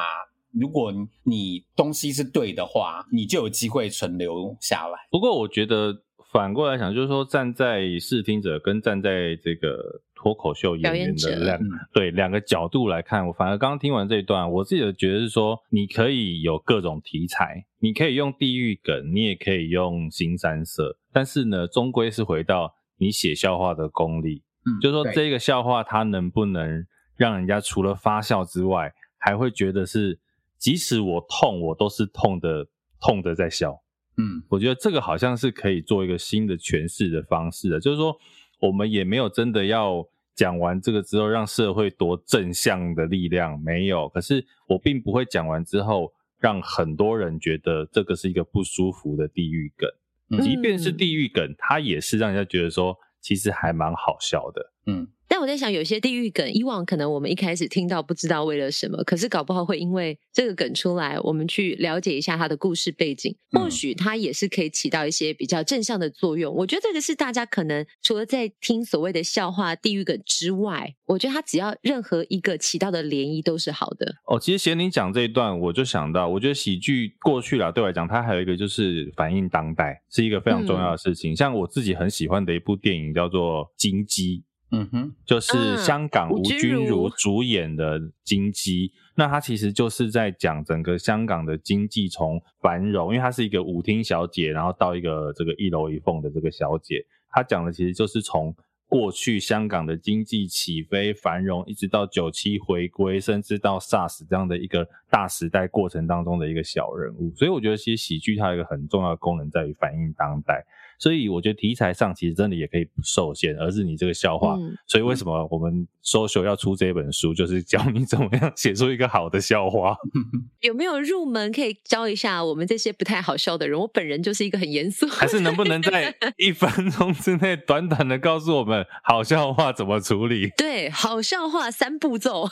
[0.52, 0.92] 如果
[1.24, 4.98] 你东西是对的话，你就有机会存留下来。
[5.12, 5.96] 不过，我觉得
[6.32, 11.60] 反过来想，就是说，站在视听者跟站在这个脱口秀演员的两
[11.94, 24.44] 对两个角度来看，我反而刚刚听完这一段，我自己的觉得是说，你可以有各种题材，你可以用地狱梗，你也可以用新三色，但是呢，终归是回到你写笑话的功力。
[24.66, 26.86] 嗯，就是说这个笑话它能不能
[27.16, 30.20] 让人家除了发笑之外，还会觉得是。
[30.60, 32.68] 即使我痛，我都是痛的，
[33.00, 33.82] 痛的在笑。
[34.18, 38.14] 嗯，我觉得这个好像是可以做一个新的诠释的方式的，就是说，
[38.60, 44.10] 我们也没有真的要讲完这个之后让社会多正向的力量，没有。
[44.10, 49.90] 可是我并不会讲完之后让很多人觉得这个是一个不舒服的地狱梗，
[50.32, 54.74] 嗯，即便是地狱梗，它也是让人家觉得说其实还蛮好笑的。
[54.88, 55.08] 嗯。
[55.40, 66.54] 但我在想，有些地狱梗，以往可能我们一开始听到不知道为了什么，可是搞不好会因为这个梗出来，我们去了解一下它的故事背景，或许它也是可以起到一些比较正向的作用。
[66.54, 74.16] 我觉得这个是大家可能除了在听所谓的笑话地狱梗之外，我觉得它只要任何一个起到的涟漪都是好的。
[74.26, 81.32] 哦，其实贤宁讲这一段，我就想到，我觉得喜剧过去了，对我来讲，它还有一个就是反映当代，是一个非常重要的事情。
[81.32, 84.40] 嗯、像我自己很喜欢的一部电影叫做《金鸡》。
[84.72, 98.56] 嗯哼，就是香港吴君如主演的《金鸡》，那他其实就是在讲整个香港的经济从繁荣，因为她是一个舞厅小姐，然后到一个这个一楼一凤的这个小姐，她讲的其实就是从
[98.88, 110.64] 过去香港的经济起飞繁荣，一直到九七回归，甚至到 SARS 这样的一个大时代过程当中的一个小人物，所以我觉得其实喜剧它有一个很重要的功能在于反映当代。
[111.00, 114.56] 所以我觉得题材上其实真的也可以不受限，而是你这个笑话。
[114.56, 119.96] 嗯、所以为什么我们 social 要出这本书，就是教你怎么样写出一个好的笑话。
[120.60, 123.80] 有没有入门可以教一下我们这些不太好笑的人？
[123.80, 130.50] 我本人就是一个很严肃，还是能不能在 一分钟之内短短的告诉我们好笑话怎么处理？
[130.58, 132.50] 对，好笑话三步骤，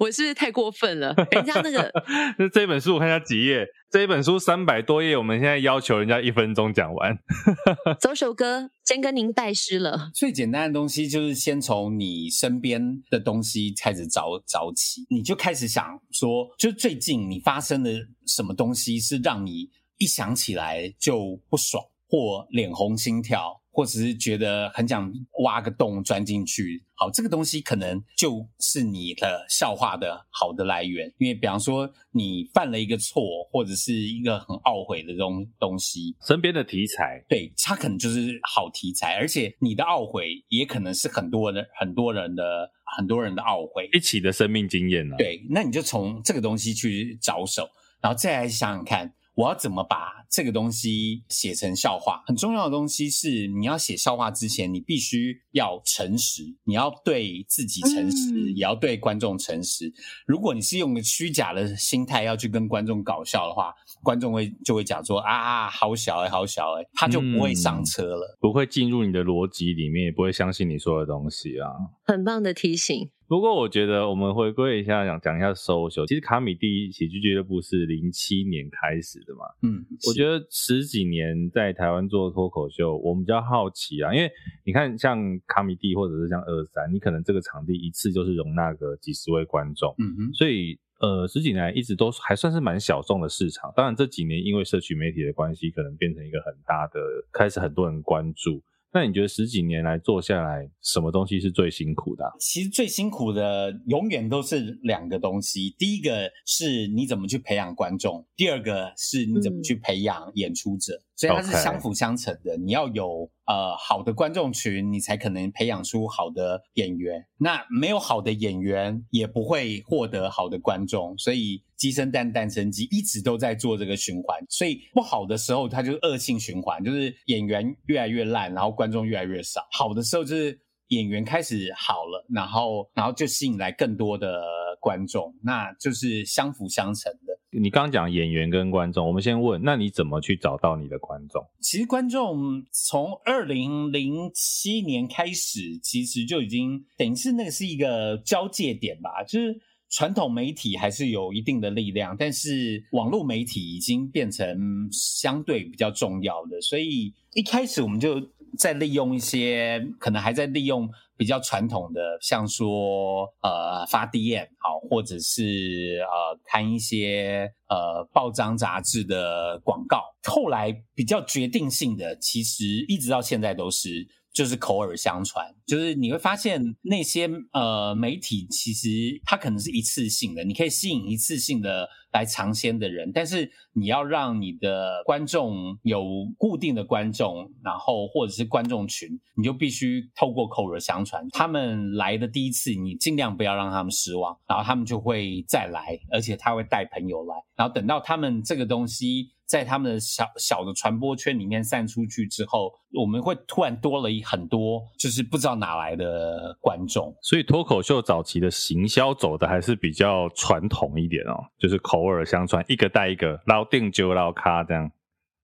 [0.00, 1.14] 我是不是太过分了？
[1.30, 1.92] 人家那个，
[2.38, 3.66] 那这本书我看一下几页。
[3.92, 7.18] 这一本书三百多页，我们现在要求人家一分钟讲完。
[8.00, 10.10] 走首歌，先跟您拜师了。
[10.14, 17.90] 最简单的东西就是先从你身边的东西开始找找起，你就开始想说，就最近你发生的
[18.26, 23.60] 什么东西是让你一想起来就不爽或脸红心跳。
[23.72, 25.10] 或者是觉得很想
[25.42, 31.10] 挖个洞钻进去，好，这个东西可能就是你的笑话的好的来源。
[31.16, 45.18] 因为比方说你犯了一个错，或者是一个很懊悔的东东西，身边的题材，对，它可能就是好题材，而且你的懊悔也可能是很多人很多人的很多人的懊悔一起的生命经验呢、啊。
[45.18, 47.68] 对，那你就从这个东西去着手，
[48.02, 49.14] 然后再来想想看。
[49.34, 52.22] 我要怎么把这个东西写成笑话？
[52.26, 59.92] 很重要的东西是，你要写笑话之前，你必须要诚实，你要对自己诚实，嗯、也要对观众诚实。
[60.26, 71.68] 如果你是用个虚假的心态要去跟观众搞笑的话，观众会就会讲说啊，好小哎，好小哎，他就不会上车了，嗯、不会进入你的逻辑里面，也不会相信你说的东西啊。
[72.06, 73.10] 很棒的提醒。
[73.28, 76.06] 不过我觉得我们回归一下，讲讲一下 social。
[76.06, 79.40] 其实卡米地喜剧俱乐部是零七年开始的嘛。
[79.62, 84.30] 嗯，我觉得十几年在台湾做脱口秀，我们比较好奇啊，因为
[84.64, 89.94] 你看像卡米蒂或者是像二三，你可能这个场地一次就是容纳个几十位观众。
[89.98, 93.72] 嗯哼，所以呃十几年来一直都还算是蛮小众的市场。
[93.76, 97.00] 当然这几年因为社区媒体的关系，可能变成一个很大的，
[97.32, 98.62] 开始很多人关注。
[98.92, 102.30] 那你觉得十几年来做下来，什么东西是最辛苦的啊？
[102.38, 110.94] 其实最辛苦的永远都是两个东西，第一个是你怎么去培养观众，第二个是你怎么去培养演出者。
[110.94, 117.26] 嗯所以它是相辅相成的你要有呃好的观众群，你才可能培养出好的演员。
[117.38, 121.16] 那没有好的演员，也不会获得好的观众。
[121.18, 124.44] 所以鸡生蛋，蛋生鸡，一直都在做这个循环。
[124.48, 129.66] 所以不好的时候，它就是恶性循环，就是演员越来越烂，然后观众越来越少。
[129.70, 130.58] 好的时候就是
[130.88, 134.42] 演员开始好了，然后然后就吸引来更多的
[134.82, 137.38] 观众，那就是相辅相成的。
[137.56, 141.40] 你刚刚讲演员跟观众，我们先问，那你怎么去找到你的观众？
[141.60, 149.22] 其实观众从二零零七年开始，其实就已经等于是那个是一个交界点吧。
[149.22, 149.60] 就是
[149.90, 158.20] 传统媒体还是有一定的力量，但是网络媒体已经变成相对比较重要的，所以一开始我们就
[158.58, 160.90] 在利用一些，可能还在利用。
[161.22, 170.02] 比较传统的，像说呃发 DM 好，或者是呃看一些呃报章杂志的广告。
[170.24, 174.04] 后来比较决定性的，其实一直到现在都是。
[174.32, 178.88] 就是口耳相传，就是你会发现那些呃媒体其实
[179.24, 186.02] 它可能是一次性的，你可以吸引一次性的来尝鲜的人，但是你要让你的观众有
[186.38, 199.30] 固定的观众，然后或者是观众群，你就必须透过口耳相传，他们来的第一次，你尽量不要让他们失望，然后他们就会再来，而且他会带朋友来，然后等到他们这个东西。
[199.52, 207.14] 在他们的小小的传播圈里面散出去之后，我们会突然多了一很多，就是不知道哪来的观众。
[207.20, 214.90] 所以脱口秀早期的行销走的还是比较传统一点哦，就是口耳相传，一个带一个，捞定就捞咖这样。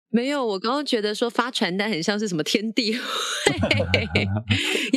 [0.09, 4.09] 没有，我刚刚觉得说发传单很像是什么天地会，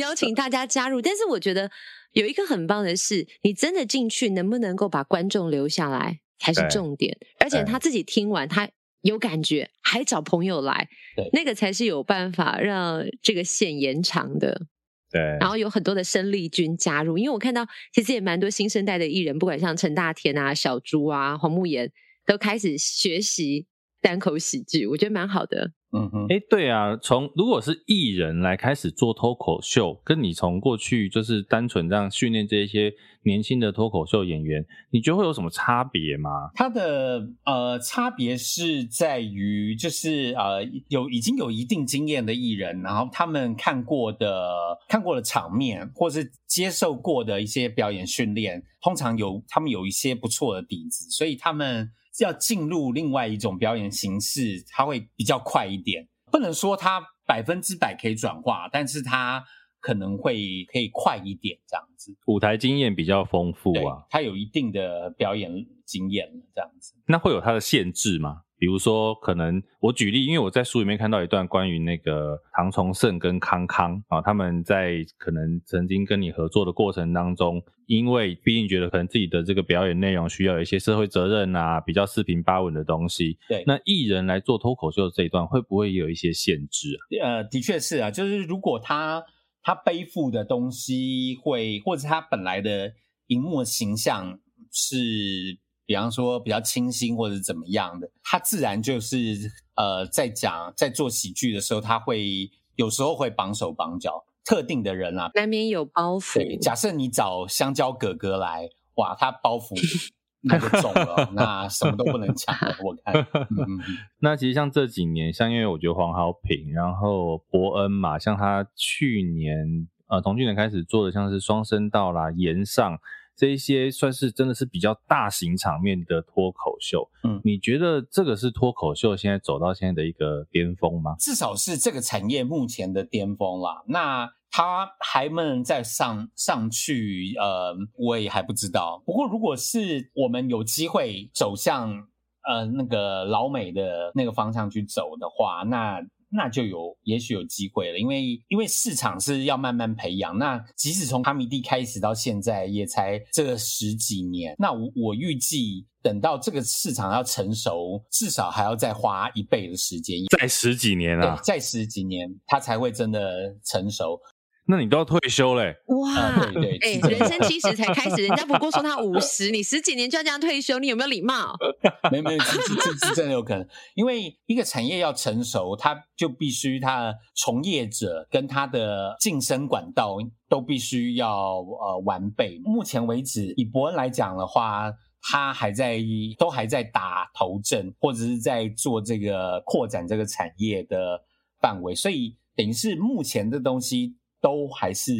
[0.00, 1.02] 邀请大家加入。
[1.02, 1.70] 但是我觉得
[2.12, 8.70] 有一个很棒的是，你真的进去能不能够把观众留下来才是重点，而且他自己听完他。
[9.02, 14.66] 有感觉，还找朋友来，对，那个才是有办法让这个线延长的。
[15.10, 21.92] 对，然后有很多的生力军加入，因为我看到其实也蛮多新生代的艺人，不管像陈大天啊、小猪啊、黄慕言，
[22.24, 23.66] 都开始学习
[24.02, 25.72] 单口喜剧，我觉得蛮好的。
[25.94, 32.92] 嗯哼，哎，对啊，从如果是艺人来开始做脱口秀，跟你从过去就是单纯这样训练这些
[33.24, 36.50] 年轻的脱口秀演员，你觉得会有什么差别吗？
[36.54, 44.48] 他的呃差别是在于，就是呃有已经有一定经验的艺人，然后他们看过的
[44.88, 51.90] 看过的场面，或是接受过的一些表演训练，通常有他们有一些不错的底子，所以他们。
[52.20, 56.08] 要进入另外一种表演形式，它会比较快一点。
[56.30, 59.44] 不能说它百分之百可以转化，但是它
[59.80, 62.16] 可能会可以快一点这样子。
[62.26, 65.50] 舞台经验比较丰富啊，它有一定的表演
[65.84, 66.94] 经验这样子。
[67.06, 68.42] 那会有它的限制吗？
[68.62, 83.36] 比如说，可能我举例，因为我在书里面看到一段关于那个唐崇盛跟康康啊，他们在可能曾经跟你合作的过程当中，因为毕竟觉得可能自己的这个表演内容需要有一些社会责任啊，比较四平八稳的东西。
[83.48, 87.02] 对，那艺人来做脱口秀这一段，会不会有一些限制啊？
[87.20, 89.24] 呃，的确是啊，就是如果他
[89.64, 92.92] 他背负的东西会，或者他本来的
[93.26, 94.38] 荧幕形象
[94.70, 95.58] 是。
[95.92, 106.36] 比方说比较清新或者怎么样的，他自然就是呃，在讲在做喜剧的时候，他会有时候会绑手绑脚，特定的人啊，难免有包袱。
[106.36, 109.78] 对，假设你找香蕉哥哥来，哇，他包袱
[110.40, 112.74] 那个重了， 那什么都不能讲了。
[112.82, 113.14] 我看，
[113.50, 113.78] 嗯，
[114.20, 119.88] 那其实像这几年，像因为我觉得黄豪平，然后伯恩嘛，像他去年。
[120.08, 122.98] 呃从去年开始做的像是双声道啦、延上
[123.36, 127.08] 这一些，算是真的是比较大型场面的脱口秀。
[127.24, 131.14] 嗯，你觉得这个是脱口秀现在走到现在的一个巅峰吗？
[131.18, 133.82] 至少是这个产业目前的巅峰啦。
[133.88, 137.34] 那他还能再上上去？
[137.38, 139.02] 呃，我也还不知道。
[139.06, 142.08] 不过如果是我们有机会走向。
[142.44, 146.00] 呃，那个老美的那个方向去走的话，那
[146.34, 150.38] 那就有也许有机会了，因为因为市场是要慢慢培养。
[150.38, 154.54] 那即使从哈米蒂开始到现在，也才这十几年。
[154.58, 164.18] 那我我预计等到这个市场要成熟，至少还要再花一倍的时间，再十几年啊，再十几年，它才会真的成熟。
[164.64, 165.74] 那你都要退休嘞？
[165.88, 171.56] 哇，哎、呃欸，人生七十才开始，人家不过说他五十，你十几年就要这样退休，你有没有礼貌？
[172.12, 180.16] 没有没有，这这是真的有可能，因为一个产业要成熟，它就必须它的从业者跟它的晋升管道
[180.48, 182.60] 都必须要呃完备。
[182.64, 185.98] 目前为止，以伯恩来讲的话，他还在
[186.38, 191.20] 都还在打头阵，或者是在做这个扩展这个产业的
[191.60, 194.14] 范围，所以等于是目前的东西。
[194.42, 195.12] 都还是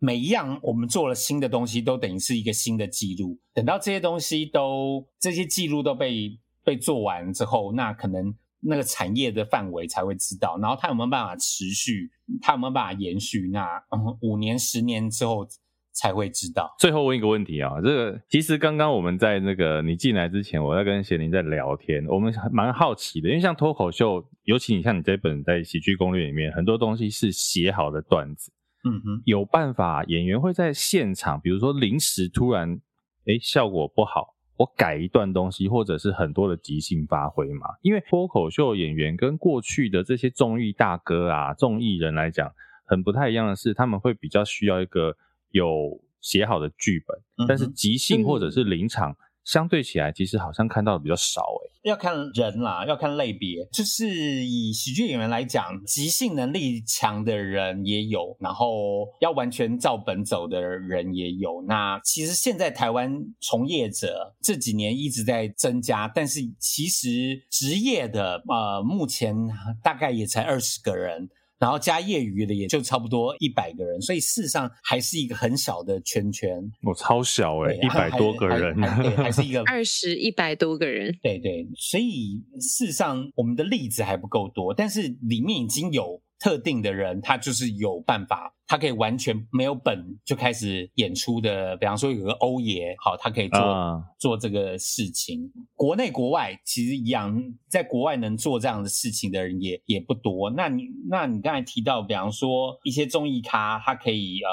[0.00, 3.38] 每一样，我们做了新的东西，都等于是一个新的记录。
[3.54, 12.10] 等到这些东西都这些记录都被被做完之后，那可能那个产业的范围才会知道，然后它有没有办法持续，
[12.42, 13.48] 它有没有办法延续？
[13.52, 15.46] 那嗯，五年、十年之后
[15.92, 16.74] 才会知道。
[16.80, 28.50] 最后问一个问题啊，这个其实刚刚我们在那个你进来之前，我在跟贤玲在聊天，我们蛮好奇的，因为像脱口秀，尤其你像你这本在喜剧攻略里面，很多东西是写好的段子。
[28.84, 32.80] 嗯哼，有办法，演员会在现场，比如说临时突然，
[33.26, 37.66] 诶，效果不好，我改一段东西，或者是很多的即兴发挥嘛。
[37.82, 42.52] 因为脱口秀演员跟过去的这些综艺大哥啊、综艺人来讲，
[42.84, 45.16] 很不太一样的是，他们会比较需要一个
[45.50, 49.10] 有写好的剧本，嗯、但是即兴或者是临场。
[49.10, 51.63] 嗯相对起来，其实好像看到的比较少诶。
[51.84, 53.64] 要看人啦，要看类别。
[53.70, 54.08] 就是
[54.44, 61.62] 以喜剧演员来讲，即兴能力强的人也有，然后要完全照本走的人也有。
[61.68, 69.36] 那其实现在台湾从业者这几年一直在增加，但是其实职业的呃，目前
[69.82, 71.28] 大概也才二十个人。
[71.64, 76.62] 然后加业余的也就差不多一百个人，所以事实上还是一个很小的圈圈。
[76.82, 81.10] 我、哦、超小诶，一百多个人，对，还是一个 二十一百多个人。
[81.22, 88.52] 对对，所以事实上我们的例子还不够多，但是里面已经有特定的人，他就是有办法。
[88.66, 94.02] 他可以完全没有本就开始演出的，比方说有个欧爷，好，他可以做、uh.
[94.18, 95.50] 做这个事情。
[95.74, 97.34] 国内国外其实一样，
[97.68, 100.50] 在国外能做这样的事情的人也也不多。
[100.50, 104.50] 那你那你刚才提到，比方说一些综艺咖，他可以呃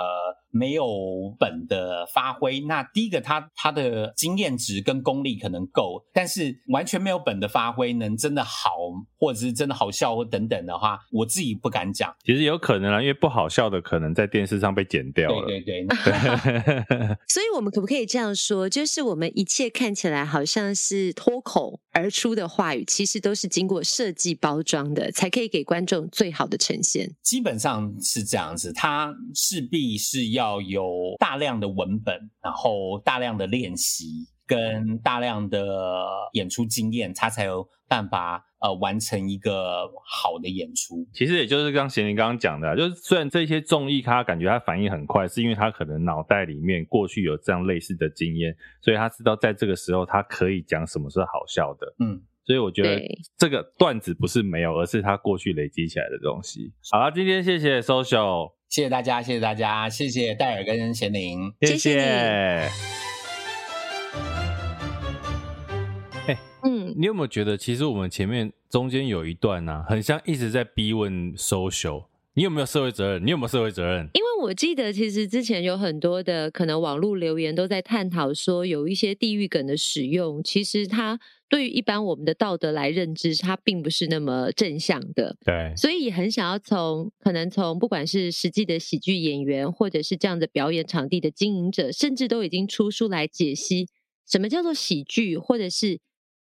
[0.52, 2.60] 没有本的发挥。
[2.62, 8.72] 那第一个他他的经验值跟功力可能够，但是完全没有本的发挥，能真的好，
[9.18, 12.14] 或者是真的好笑或等等的话，我自己不敢讲。
[12.26, 14.02] 其实有可能啊，因为不好笑的可能。
[14.02, 15.46] 可能在电视上被剪掉了。
[15.46, 15.96] 对对对。
[17.30, 18.68] 所以，我们可不可以这样说？
[18.68, 27.14] 就是我们一切看起来好像是脱口而出的话语，其实都是经过设计包装的，才可以给观众最好的呈现。
[27.22, 38.48] 基本上是这样子，它势必是要有大量的文本，然后大量的练习，跟大量的演出经验，他才有办法。
[38.62, 51.92] 呃，完成一个好的演出，其实也就是刚贤玲刚刚讲的，就是虽然这些综艺他感觉他反应很快，是因为他可能脑袋里面过去有这样类似的经验，所以他知道在这个时候他可以讲什么是好笑的。
[52.02, 53.02] 嗯，所以我觉得
[53.38, 56.72] 这个段子不是没有，而是他过去累积起来的东西。
[56.92, 62.68] 好了，今天谢谢 Social，谢谢大家，谢谢大家，谢谢戴尔跟贤玲，谢谢。
[66.64, 73.26] 嗯，你有没有觉得，其实我们前面中间有一段呢、啊，很像一直在逼问 social，你有没有社会责任？
[73.26, 74.08] 你有没有社会责任？
[74.14, 81.20] 因为我记得，其实之前有很多的可能网络留言都在探讨说，有一些地域梗的使用，其实它
[81.52, 85.36] 对于一般我们的道德来认知，它并不是那么正向的。
[85.46, 93.88] 对，所以也很想要从可能从不管是实际的喜剧演员，或者是这样的表演场地的经营者，甚至都已经出书来解析
[94.26, 96.00] 什么叫做喜剧，或者是。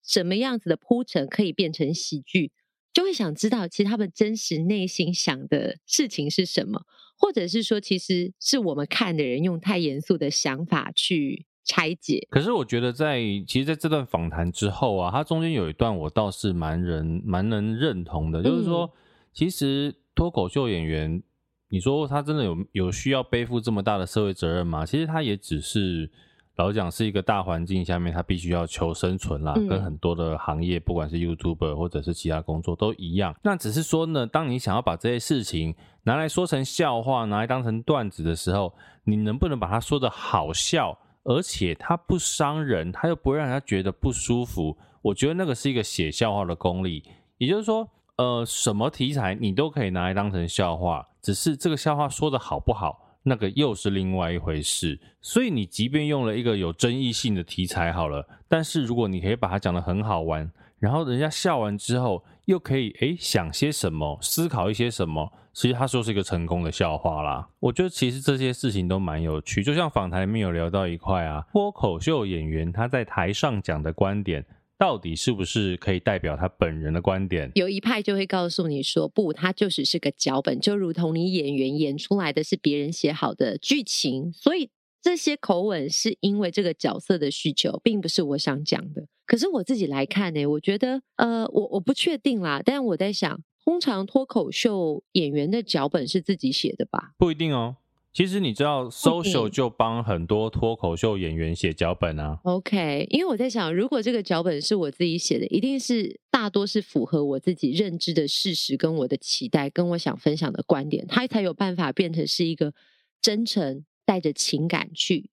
[0.01, 2.51] 什么样子的铺陈可以变成喜剧，
[2.91, 6.81] 就会想知道其实他们真实内心想的事情是什么，
[7.15, 12.28] 或者是说，其实是我们看的人用太严肃的想法去拆解。
[12.32, 18.91] 可是我觉得在，其实在这段访谈之后啊，他中间有一段我倒是蛮人蛮能认同的，嗯、就是说，
[19.32, 21.22] 其实脱口秀演员
[21.70, 24.84] 你说他真的有有需要背负这么大的社会责任吗？
[24.86, 26.09] 其实他也只是。
[26.55, 33.34] 老讲是一个大环境下面，他必须要求生存啦，跟很多的行业，不管是 YouTuber 或者是其他工作都一样。
[33.41, 38.74] 那只是说呢，当你想要把这些事情拿来说成笑话，拿来当成段子的时候，
[39.05, 44.78] 你能不能把它说的好笑，而且它不伤人，它又不会让人家觉得不舒服？
[45.01, 47.03] 我觉得那个是一个写笑话的功力。
[47.38, 53.05] 也就是说，呃，什么题材你都可以拿来当成笑话，只是这个笑话说得好不好。
[53.24, 60.49] 那个又是另外一回事，所以你即便用了一个有争议性的题材好了，但是如果你可以把它讲得很好玩，
[60.80, 67.49] 然后人家笑完之后又可以诶想些什么，思考一些什么，其实它就是一个成功的笑话啦。
[67.60, 74.45] 我觉得其实这些事情都蛮有趣，就像访谈里面有聊到一块啊，脱口秀演员他在台上讲的观点。
[74.78, 77.51] 到底是不是可以代表他本人的观点？
[77.55, 84.70] 有一派就会告诉你说，不，他就只是个脚本，就如同你演员演出来的是别人写好的剧情，所以
[85.01, 89.05] 这些口吻是因为这个角色的需求，并不是我想讲的。
[89.26, 93.38] 可是我自己来看呢，我觉得，呃，我我不确定啦，但我在想，
[93.70, 97.13] 通常脱口秀演员的脚本是自己写的吧？
[97.20, 97.76] 不一定哦。
[98.11, 102.39] 其实你知道，social 就帮很多脱口秀演员写脚本啊。
[102.45, 112.74] OK，因为我在想，如果这个脚本是我自己写的，一定是大多是符合我自己认知的事实，跟我的期待，跟我想分享的观点，它才有办法变成是一个
[113.22, 115.30] 真诚带着情感去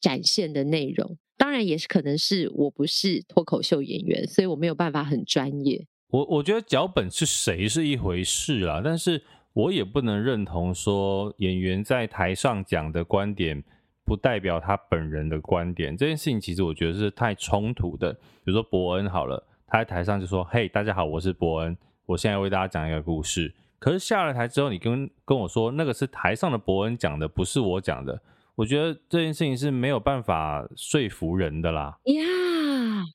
[0.00, 1.18] 展现的内容。
[1.36, 5.88] 当然，也是可能是我不是脱口秀演员，所以我没有办法很专业。
[6.12, 9.20] 我我觉得脚本是谁是一回事啦，但是。
[9.54, 13.62] 我也不能认同说演员在台上讲的观点
[14.02, 18.14] 不代表他本人的观点，这件事情其实我觉得是太冲突的。
[18.14, 28.22] 比如说伯恩好了，他在台上就说：“嘿，大家好，我是伯恩，我现在为大家讲一个故事。”可是下了台之后，你跟跟我说那个是台上的伯恩讲的，不是我讲的，
[28.54, 31.98] 我觉得这件事情是没有办法说服人的啦。
[32.06, 32.22] 呀，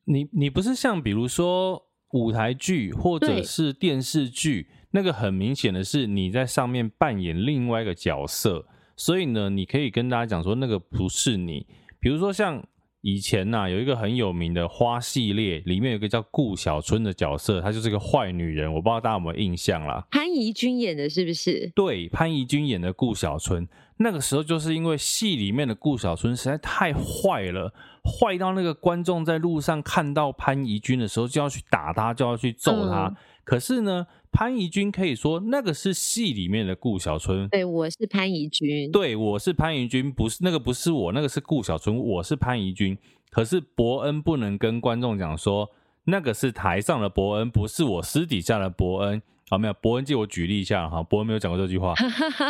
[0.05, 4.67] 你你不是像比如说舞台剧或者是电视剧。
[4.91, 11.67] 那个很明显的是你在上面扮演另外一个角色，所以呢，你可以跟大家讲说那个不是你。
[11.99, 12.65] 比如说像
[13.01, 20.05] 以前呐、啊，有一个很有名的花系列，里面有一个叫顾小春的角色，她就是个坏女人，我不知道大家有没有印象啦。
[20.11, 21.71] 潘怡君演的是不是？
[21.75, 23.67] 对，潘怡君演的顾小春，
[23.99, 27.71] 那个时候就是因为戏里面的顾小春实在太坏了，
[28.03, 33.05] 坏到那个观众在路上看到潘怡君的时候就要去打她，就要去揍她。
[33.07, 34.07] 嗯、可是呢，
[34.37, 42.95] 潘怡君可以说那个是戏里面的顾小春，对，我是潘怡君，对，我是潘怡君，不是那个不是我，那个是顾小春，我是潘怡君。
[43.31, 45.67] 可是伯恩不能跟观众讲说
[46.03, 49.19] 那个是台上的伯恩，不是我私底下的伯恩。
[49.49, 51.95] 好，没有，伯恩借我举例一下哈，伯恩没有讲过这句话，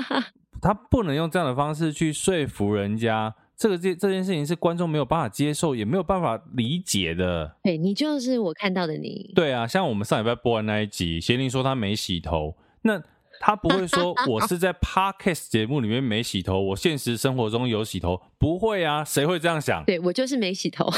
[0.61, 3.33] 他不能用这样的方式去说服人家。
[3.58, 7.55] 这个这这件事情是观众没有办法接受，也没有办法理解的。
[7.64, 9.32] 对，你就是我看到的你。
[9.34, 13.01] 对啊，像我们上礼拜播完那一集，邪灵说他没洗头，那
[13.39, 19.83] 他不会说我是在 Podcast 节目里面没洗头，我现实生活中有洗头，不会啊，谁会这样想？
[19.85, 20.89] 对，我就是没洗头。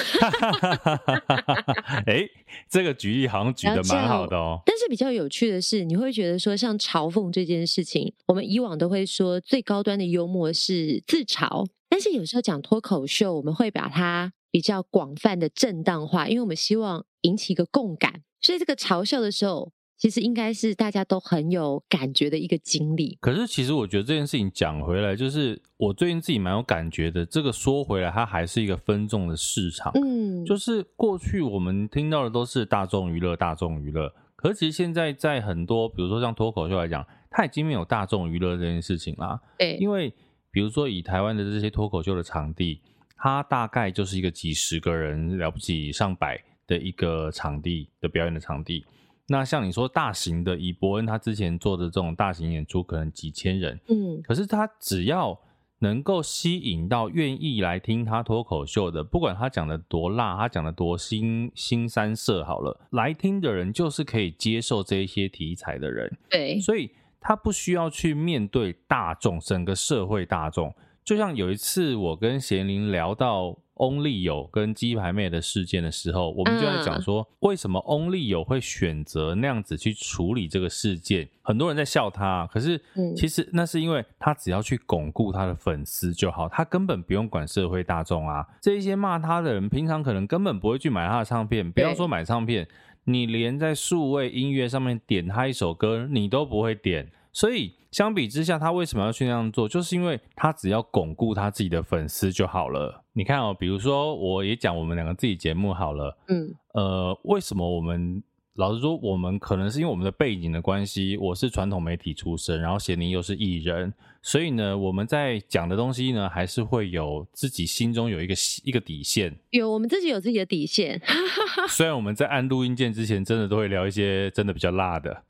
[2.07, 2.27] 哎，
[2.69, 4.59] 这个举例好像举的蛮好的哦。
[4.65, 11.67] 但是比较有趣的是，你会觉得说，像嘲讽这件事情，我们以往都会说最高端的幽默是自嘲。
[11.89, 18.21] 但是有时候讲脱口秀，我们会把它比较广泛的正当化，因为我们希望引起一个共感。
[18.41, 23.17] 所以这个嘲笑的时候，其实应该是大家都很有感觉的一个经历。
[23.21, 27.25] 可是其实我觉得这件事情讲回来，就是我最近自己蛮有感觉的。
[27.25, 29.91] 这个说回来，它还是一个分众的市场。
[29.95, 34.11] 嗯，就是过去我们听到的都是大众娱乐，大众娱乐。
[34.35, 39.39] 可是其实现在在很多，比如说像脱口秀来讲，它已经没有大众娱乐这件事情啦。
[39.57, 40.11] 对，因为。
[40.51, 42.81] 比如说，以台湾的这些脱口秀的场地，
[43.15, 48.83] 它大概就是一个几十个人，了不起上百的一个场地的表演的场地。
[49.29, 53.79] 那像你说大型的，以伯恩他之前做的这种大型演出，可能几千人。
[53.87, 55.39] 嗯，可是他只要
[55.79, 66.17] 能够吸引到愿意来听他脱口秀的，不管他讲的多辣，他讲的多新新三色，好了，来听的人就是可以接受这一些题材的人。
[66.29, 66.91] 对，所以。
[67.21, 70.73] 他不需要去面对大众，整个社会大众。
[71.03, 81.27] 就像有一次我跟贤玲聊到翁立友跟鸡排妹的事件的时候，我们就在讲说，为什么翁立友会选择那样子去处理这个事件？
[81.41, 82.79] 很多人在笑他，可是
[83.15, 88.45] 其实那是因为他只要去巩固他的粉丝就好，他根本不用管社会大众啊。
[88.61, 92.67] 这一些骂他的人，平常可能根本不会去买他的唱片，不要说买唱片。
[93.05, 99.67] 你连在数位音乐上面点他一首歌，你都不会点，所以相比之下，他为什么要去那样做？
[99.67, 103.03] 就是因为他只要巩固他自己的粉丝就好了。
[103.19, 108.23] 你看哦，比如说我也讲我们两个自己节目好了，嗯，呃，为什么我们？
[108.59, 118.35] 老实说，我们可能是因为我们的背景的关系，我是传统媒体出身，然后贤宁又是艺人，所以呢，我们在讲的东西呢，还是会有自己心中有一个
[118.65, 119.33] 一个底线。
[119.51, 121.01] 有，我们自己有自己的底线。
[121.71, 125.23] 虽然我们在按录音键之前，真的都会聊一些真的比较辣的。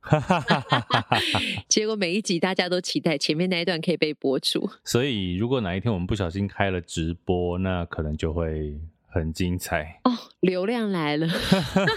[1.70, 4.68] 结果每一集大家都期待前面那一段可以被播出。
[4.84, 8.76] 所以，如果哪一天我们不小心开了直播，那可能就会。
[9.12, 11.28] 很精彩哦，流量来了，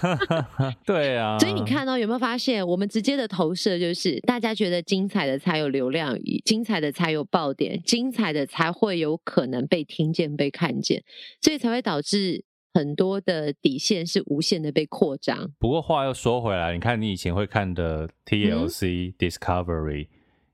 [0.87, 11.05] 对啊，所以你看到、哦、有没有发现，我们直接的投射就是大家觉得精彩的才有流量，精彩的才有爆点，精彩的才会有可能被听见、被看见，
[11.43, 15.53] 所以才会导致很多的底线是无限的被扩张。
[15.59, 20.09] 不过话又说回来，你看你以前会看的 TLC、嗯、Discovery，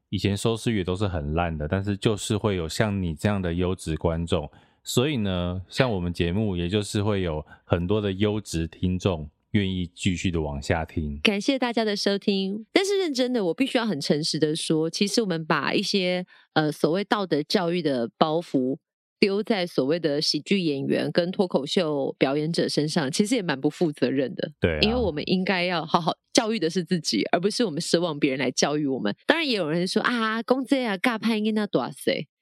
[0.09, 4.50] 以前收视率都是很烂的，但是就是会有像你这样的优质观众。
[4.83, 11.20] 所以呢，像我们节目，也就是会有很多的优质听众愿意继续的往下听。
[11.22, 12.66] 感谢大家的收听。
[12.72, 16.24] 但是认真的，我必须要很诚实的说，其实我们把一些
[16.55, 18.79] 呃所谓道德教育的包袱
[19.20, 24.53] 丢在所谓的喜剧演员跟脱口秀表演者身上，其实也蛮不负责任的。
[24.61, 29.14] 对啊，因为我们应该要好好教育的是自己，而不是我们奢望别人来教育我们。
[29.26, 31.91] 当然，也有人说啊，公这啊，尬拍应该那多少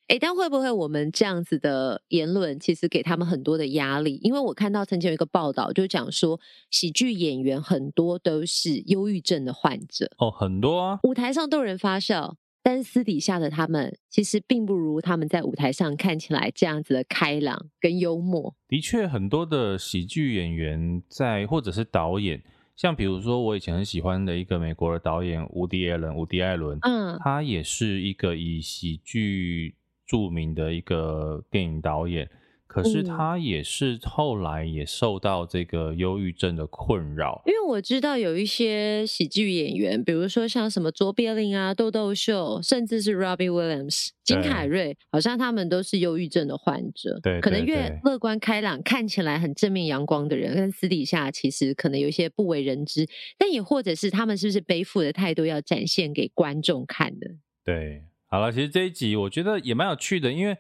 [0.09, 0.17] 岁？
[0.17, 4.21] 诶，但会不会我们这样子的言论，其实给他们很多的压力？
[4.23, 6.41] 因为我看到曾经有一个报道，就讲说
[6.71, 10.11] 喜剧演员很多都是忧郁症的患者。
[10.19, 18.55] 哦，很多啊，舞台上逗人发笑，但私底下的他们其实并不如他们在舞台上看起来这样子的开朗跟幽默。
[18.69, 22.43] 的确，很多的喜剧演员在或者是导演，
[22.77, 29.75] 像比如说我以前很喜欢的一个美国的导演伍迪·艾伦，伍迪·艾伦，嗯，他也是一个以喜剧。
[30.07, 32.31] 著名的一个电影导演，
[32.67, 37.43] 可是他也是后来也受到这个忧郁症的困扰。
[37.47, 47.19] 因为我知道有一些喜剧演员，比如说像什么卓别林啊、豆豆秀，甚至是 Robbie Williams、金凯瑞，好像他们都是忧郁症的患者。
[47.23, 53.09] 对，可能越乐观开朗、看起来很正面阳光的人，跟私底下其实可能有一些不为人知。
[53.39, 57.31] 但也或者是他们是不是背负的太多要展现给观众看的？
[57.65, 58.05] 对。
[58.29, 60.57] 好了，其实这一集我觉得也蛮有趣的，因为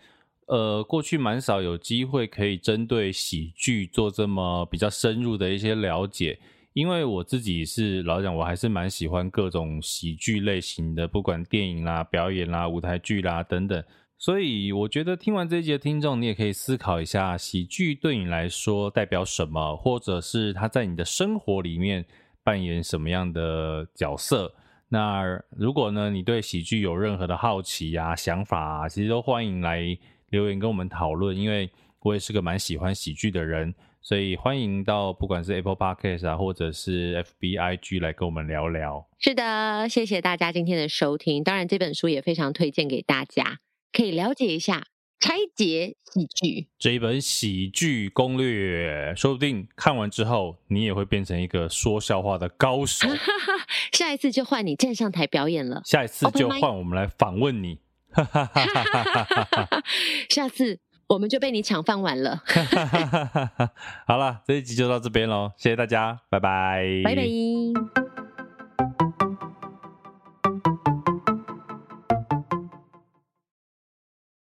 [0.46, 6.38] 呃，过去蛮少有机会可以针对喜剧做这么比较深入的一些了解。
[6.72, 13.82] 因为我自己是老讲，我还是蛮喜欢各种喜剧类型的，不管电影啦、表演啦、舞台剧啦等等。
[14.18, 22.04] 所以我觉得听完这一集的听众，你也可以思考一下，喜剧对你来说代表什么，或者是它在你的生活里面
[22.44, 24.54] 扮演什么样的角色。
[24.88, 29.82] 那如果呢，你对喜剧有任何的好奇、啊、想法啊，其实都欢迎来
[30.30, 31.36] 留言跟我们讨论。
[31.36, 31.68] 因为
[32.00, 39.04] 我也是个蛮喜欢喜剧的人，所以欢迎到不管是 Apple Podcast 啊，或者是 FBIG 来跟我们聊聊。
[39.18, 41.42] 是的，谢谢大家今天的收听。
[41.42, 43.58] 当然，这本书也非常推荐给大家，
[43.92, 44.84] 可以了解一下。
[45.18, 53.08] 拆解喜剧这一本喜剧攻略，说不定看完之后，你也会变成一个说笑话的高手。
[53.92, 55.80] 下一次就换你站上台表演了。
[55.84, 57.78] 下一次就换我们来访问你。
[60.30, 62.42] 下次我们就被你抢饭碗了。
[64.06, 68.05] 好了，这一集就到这边喽，谢谢大家，拜拜，拜拜。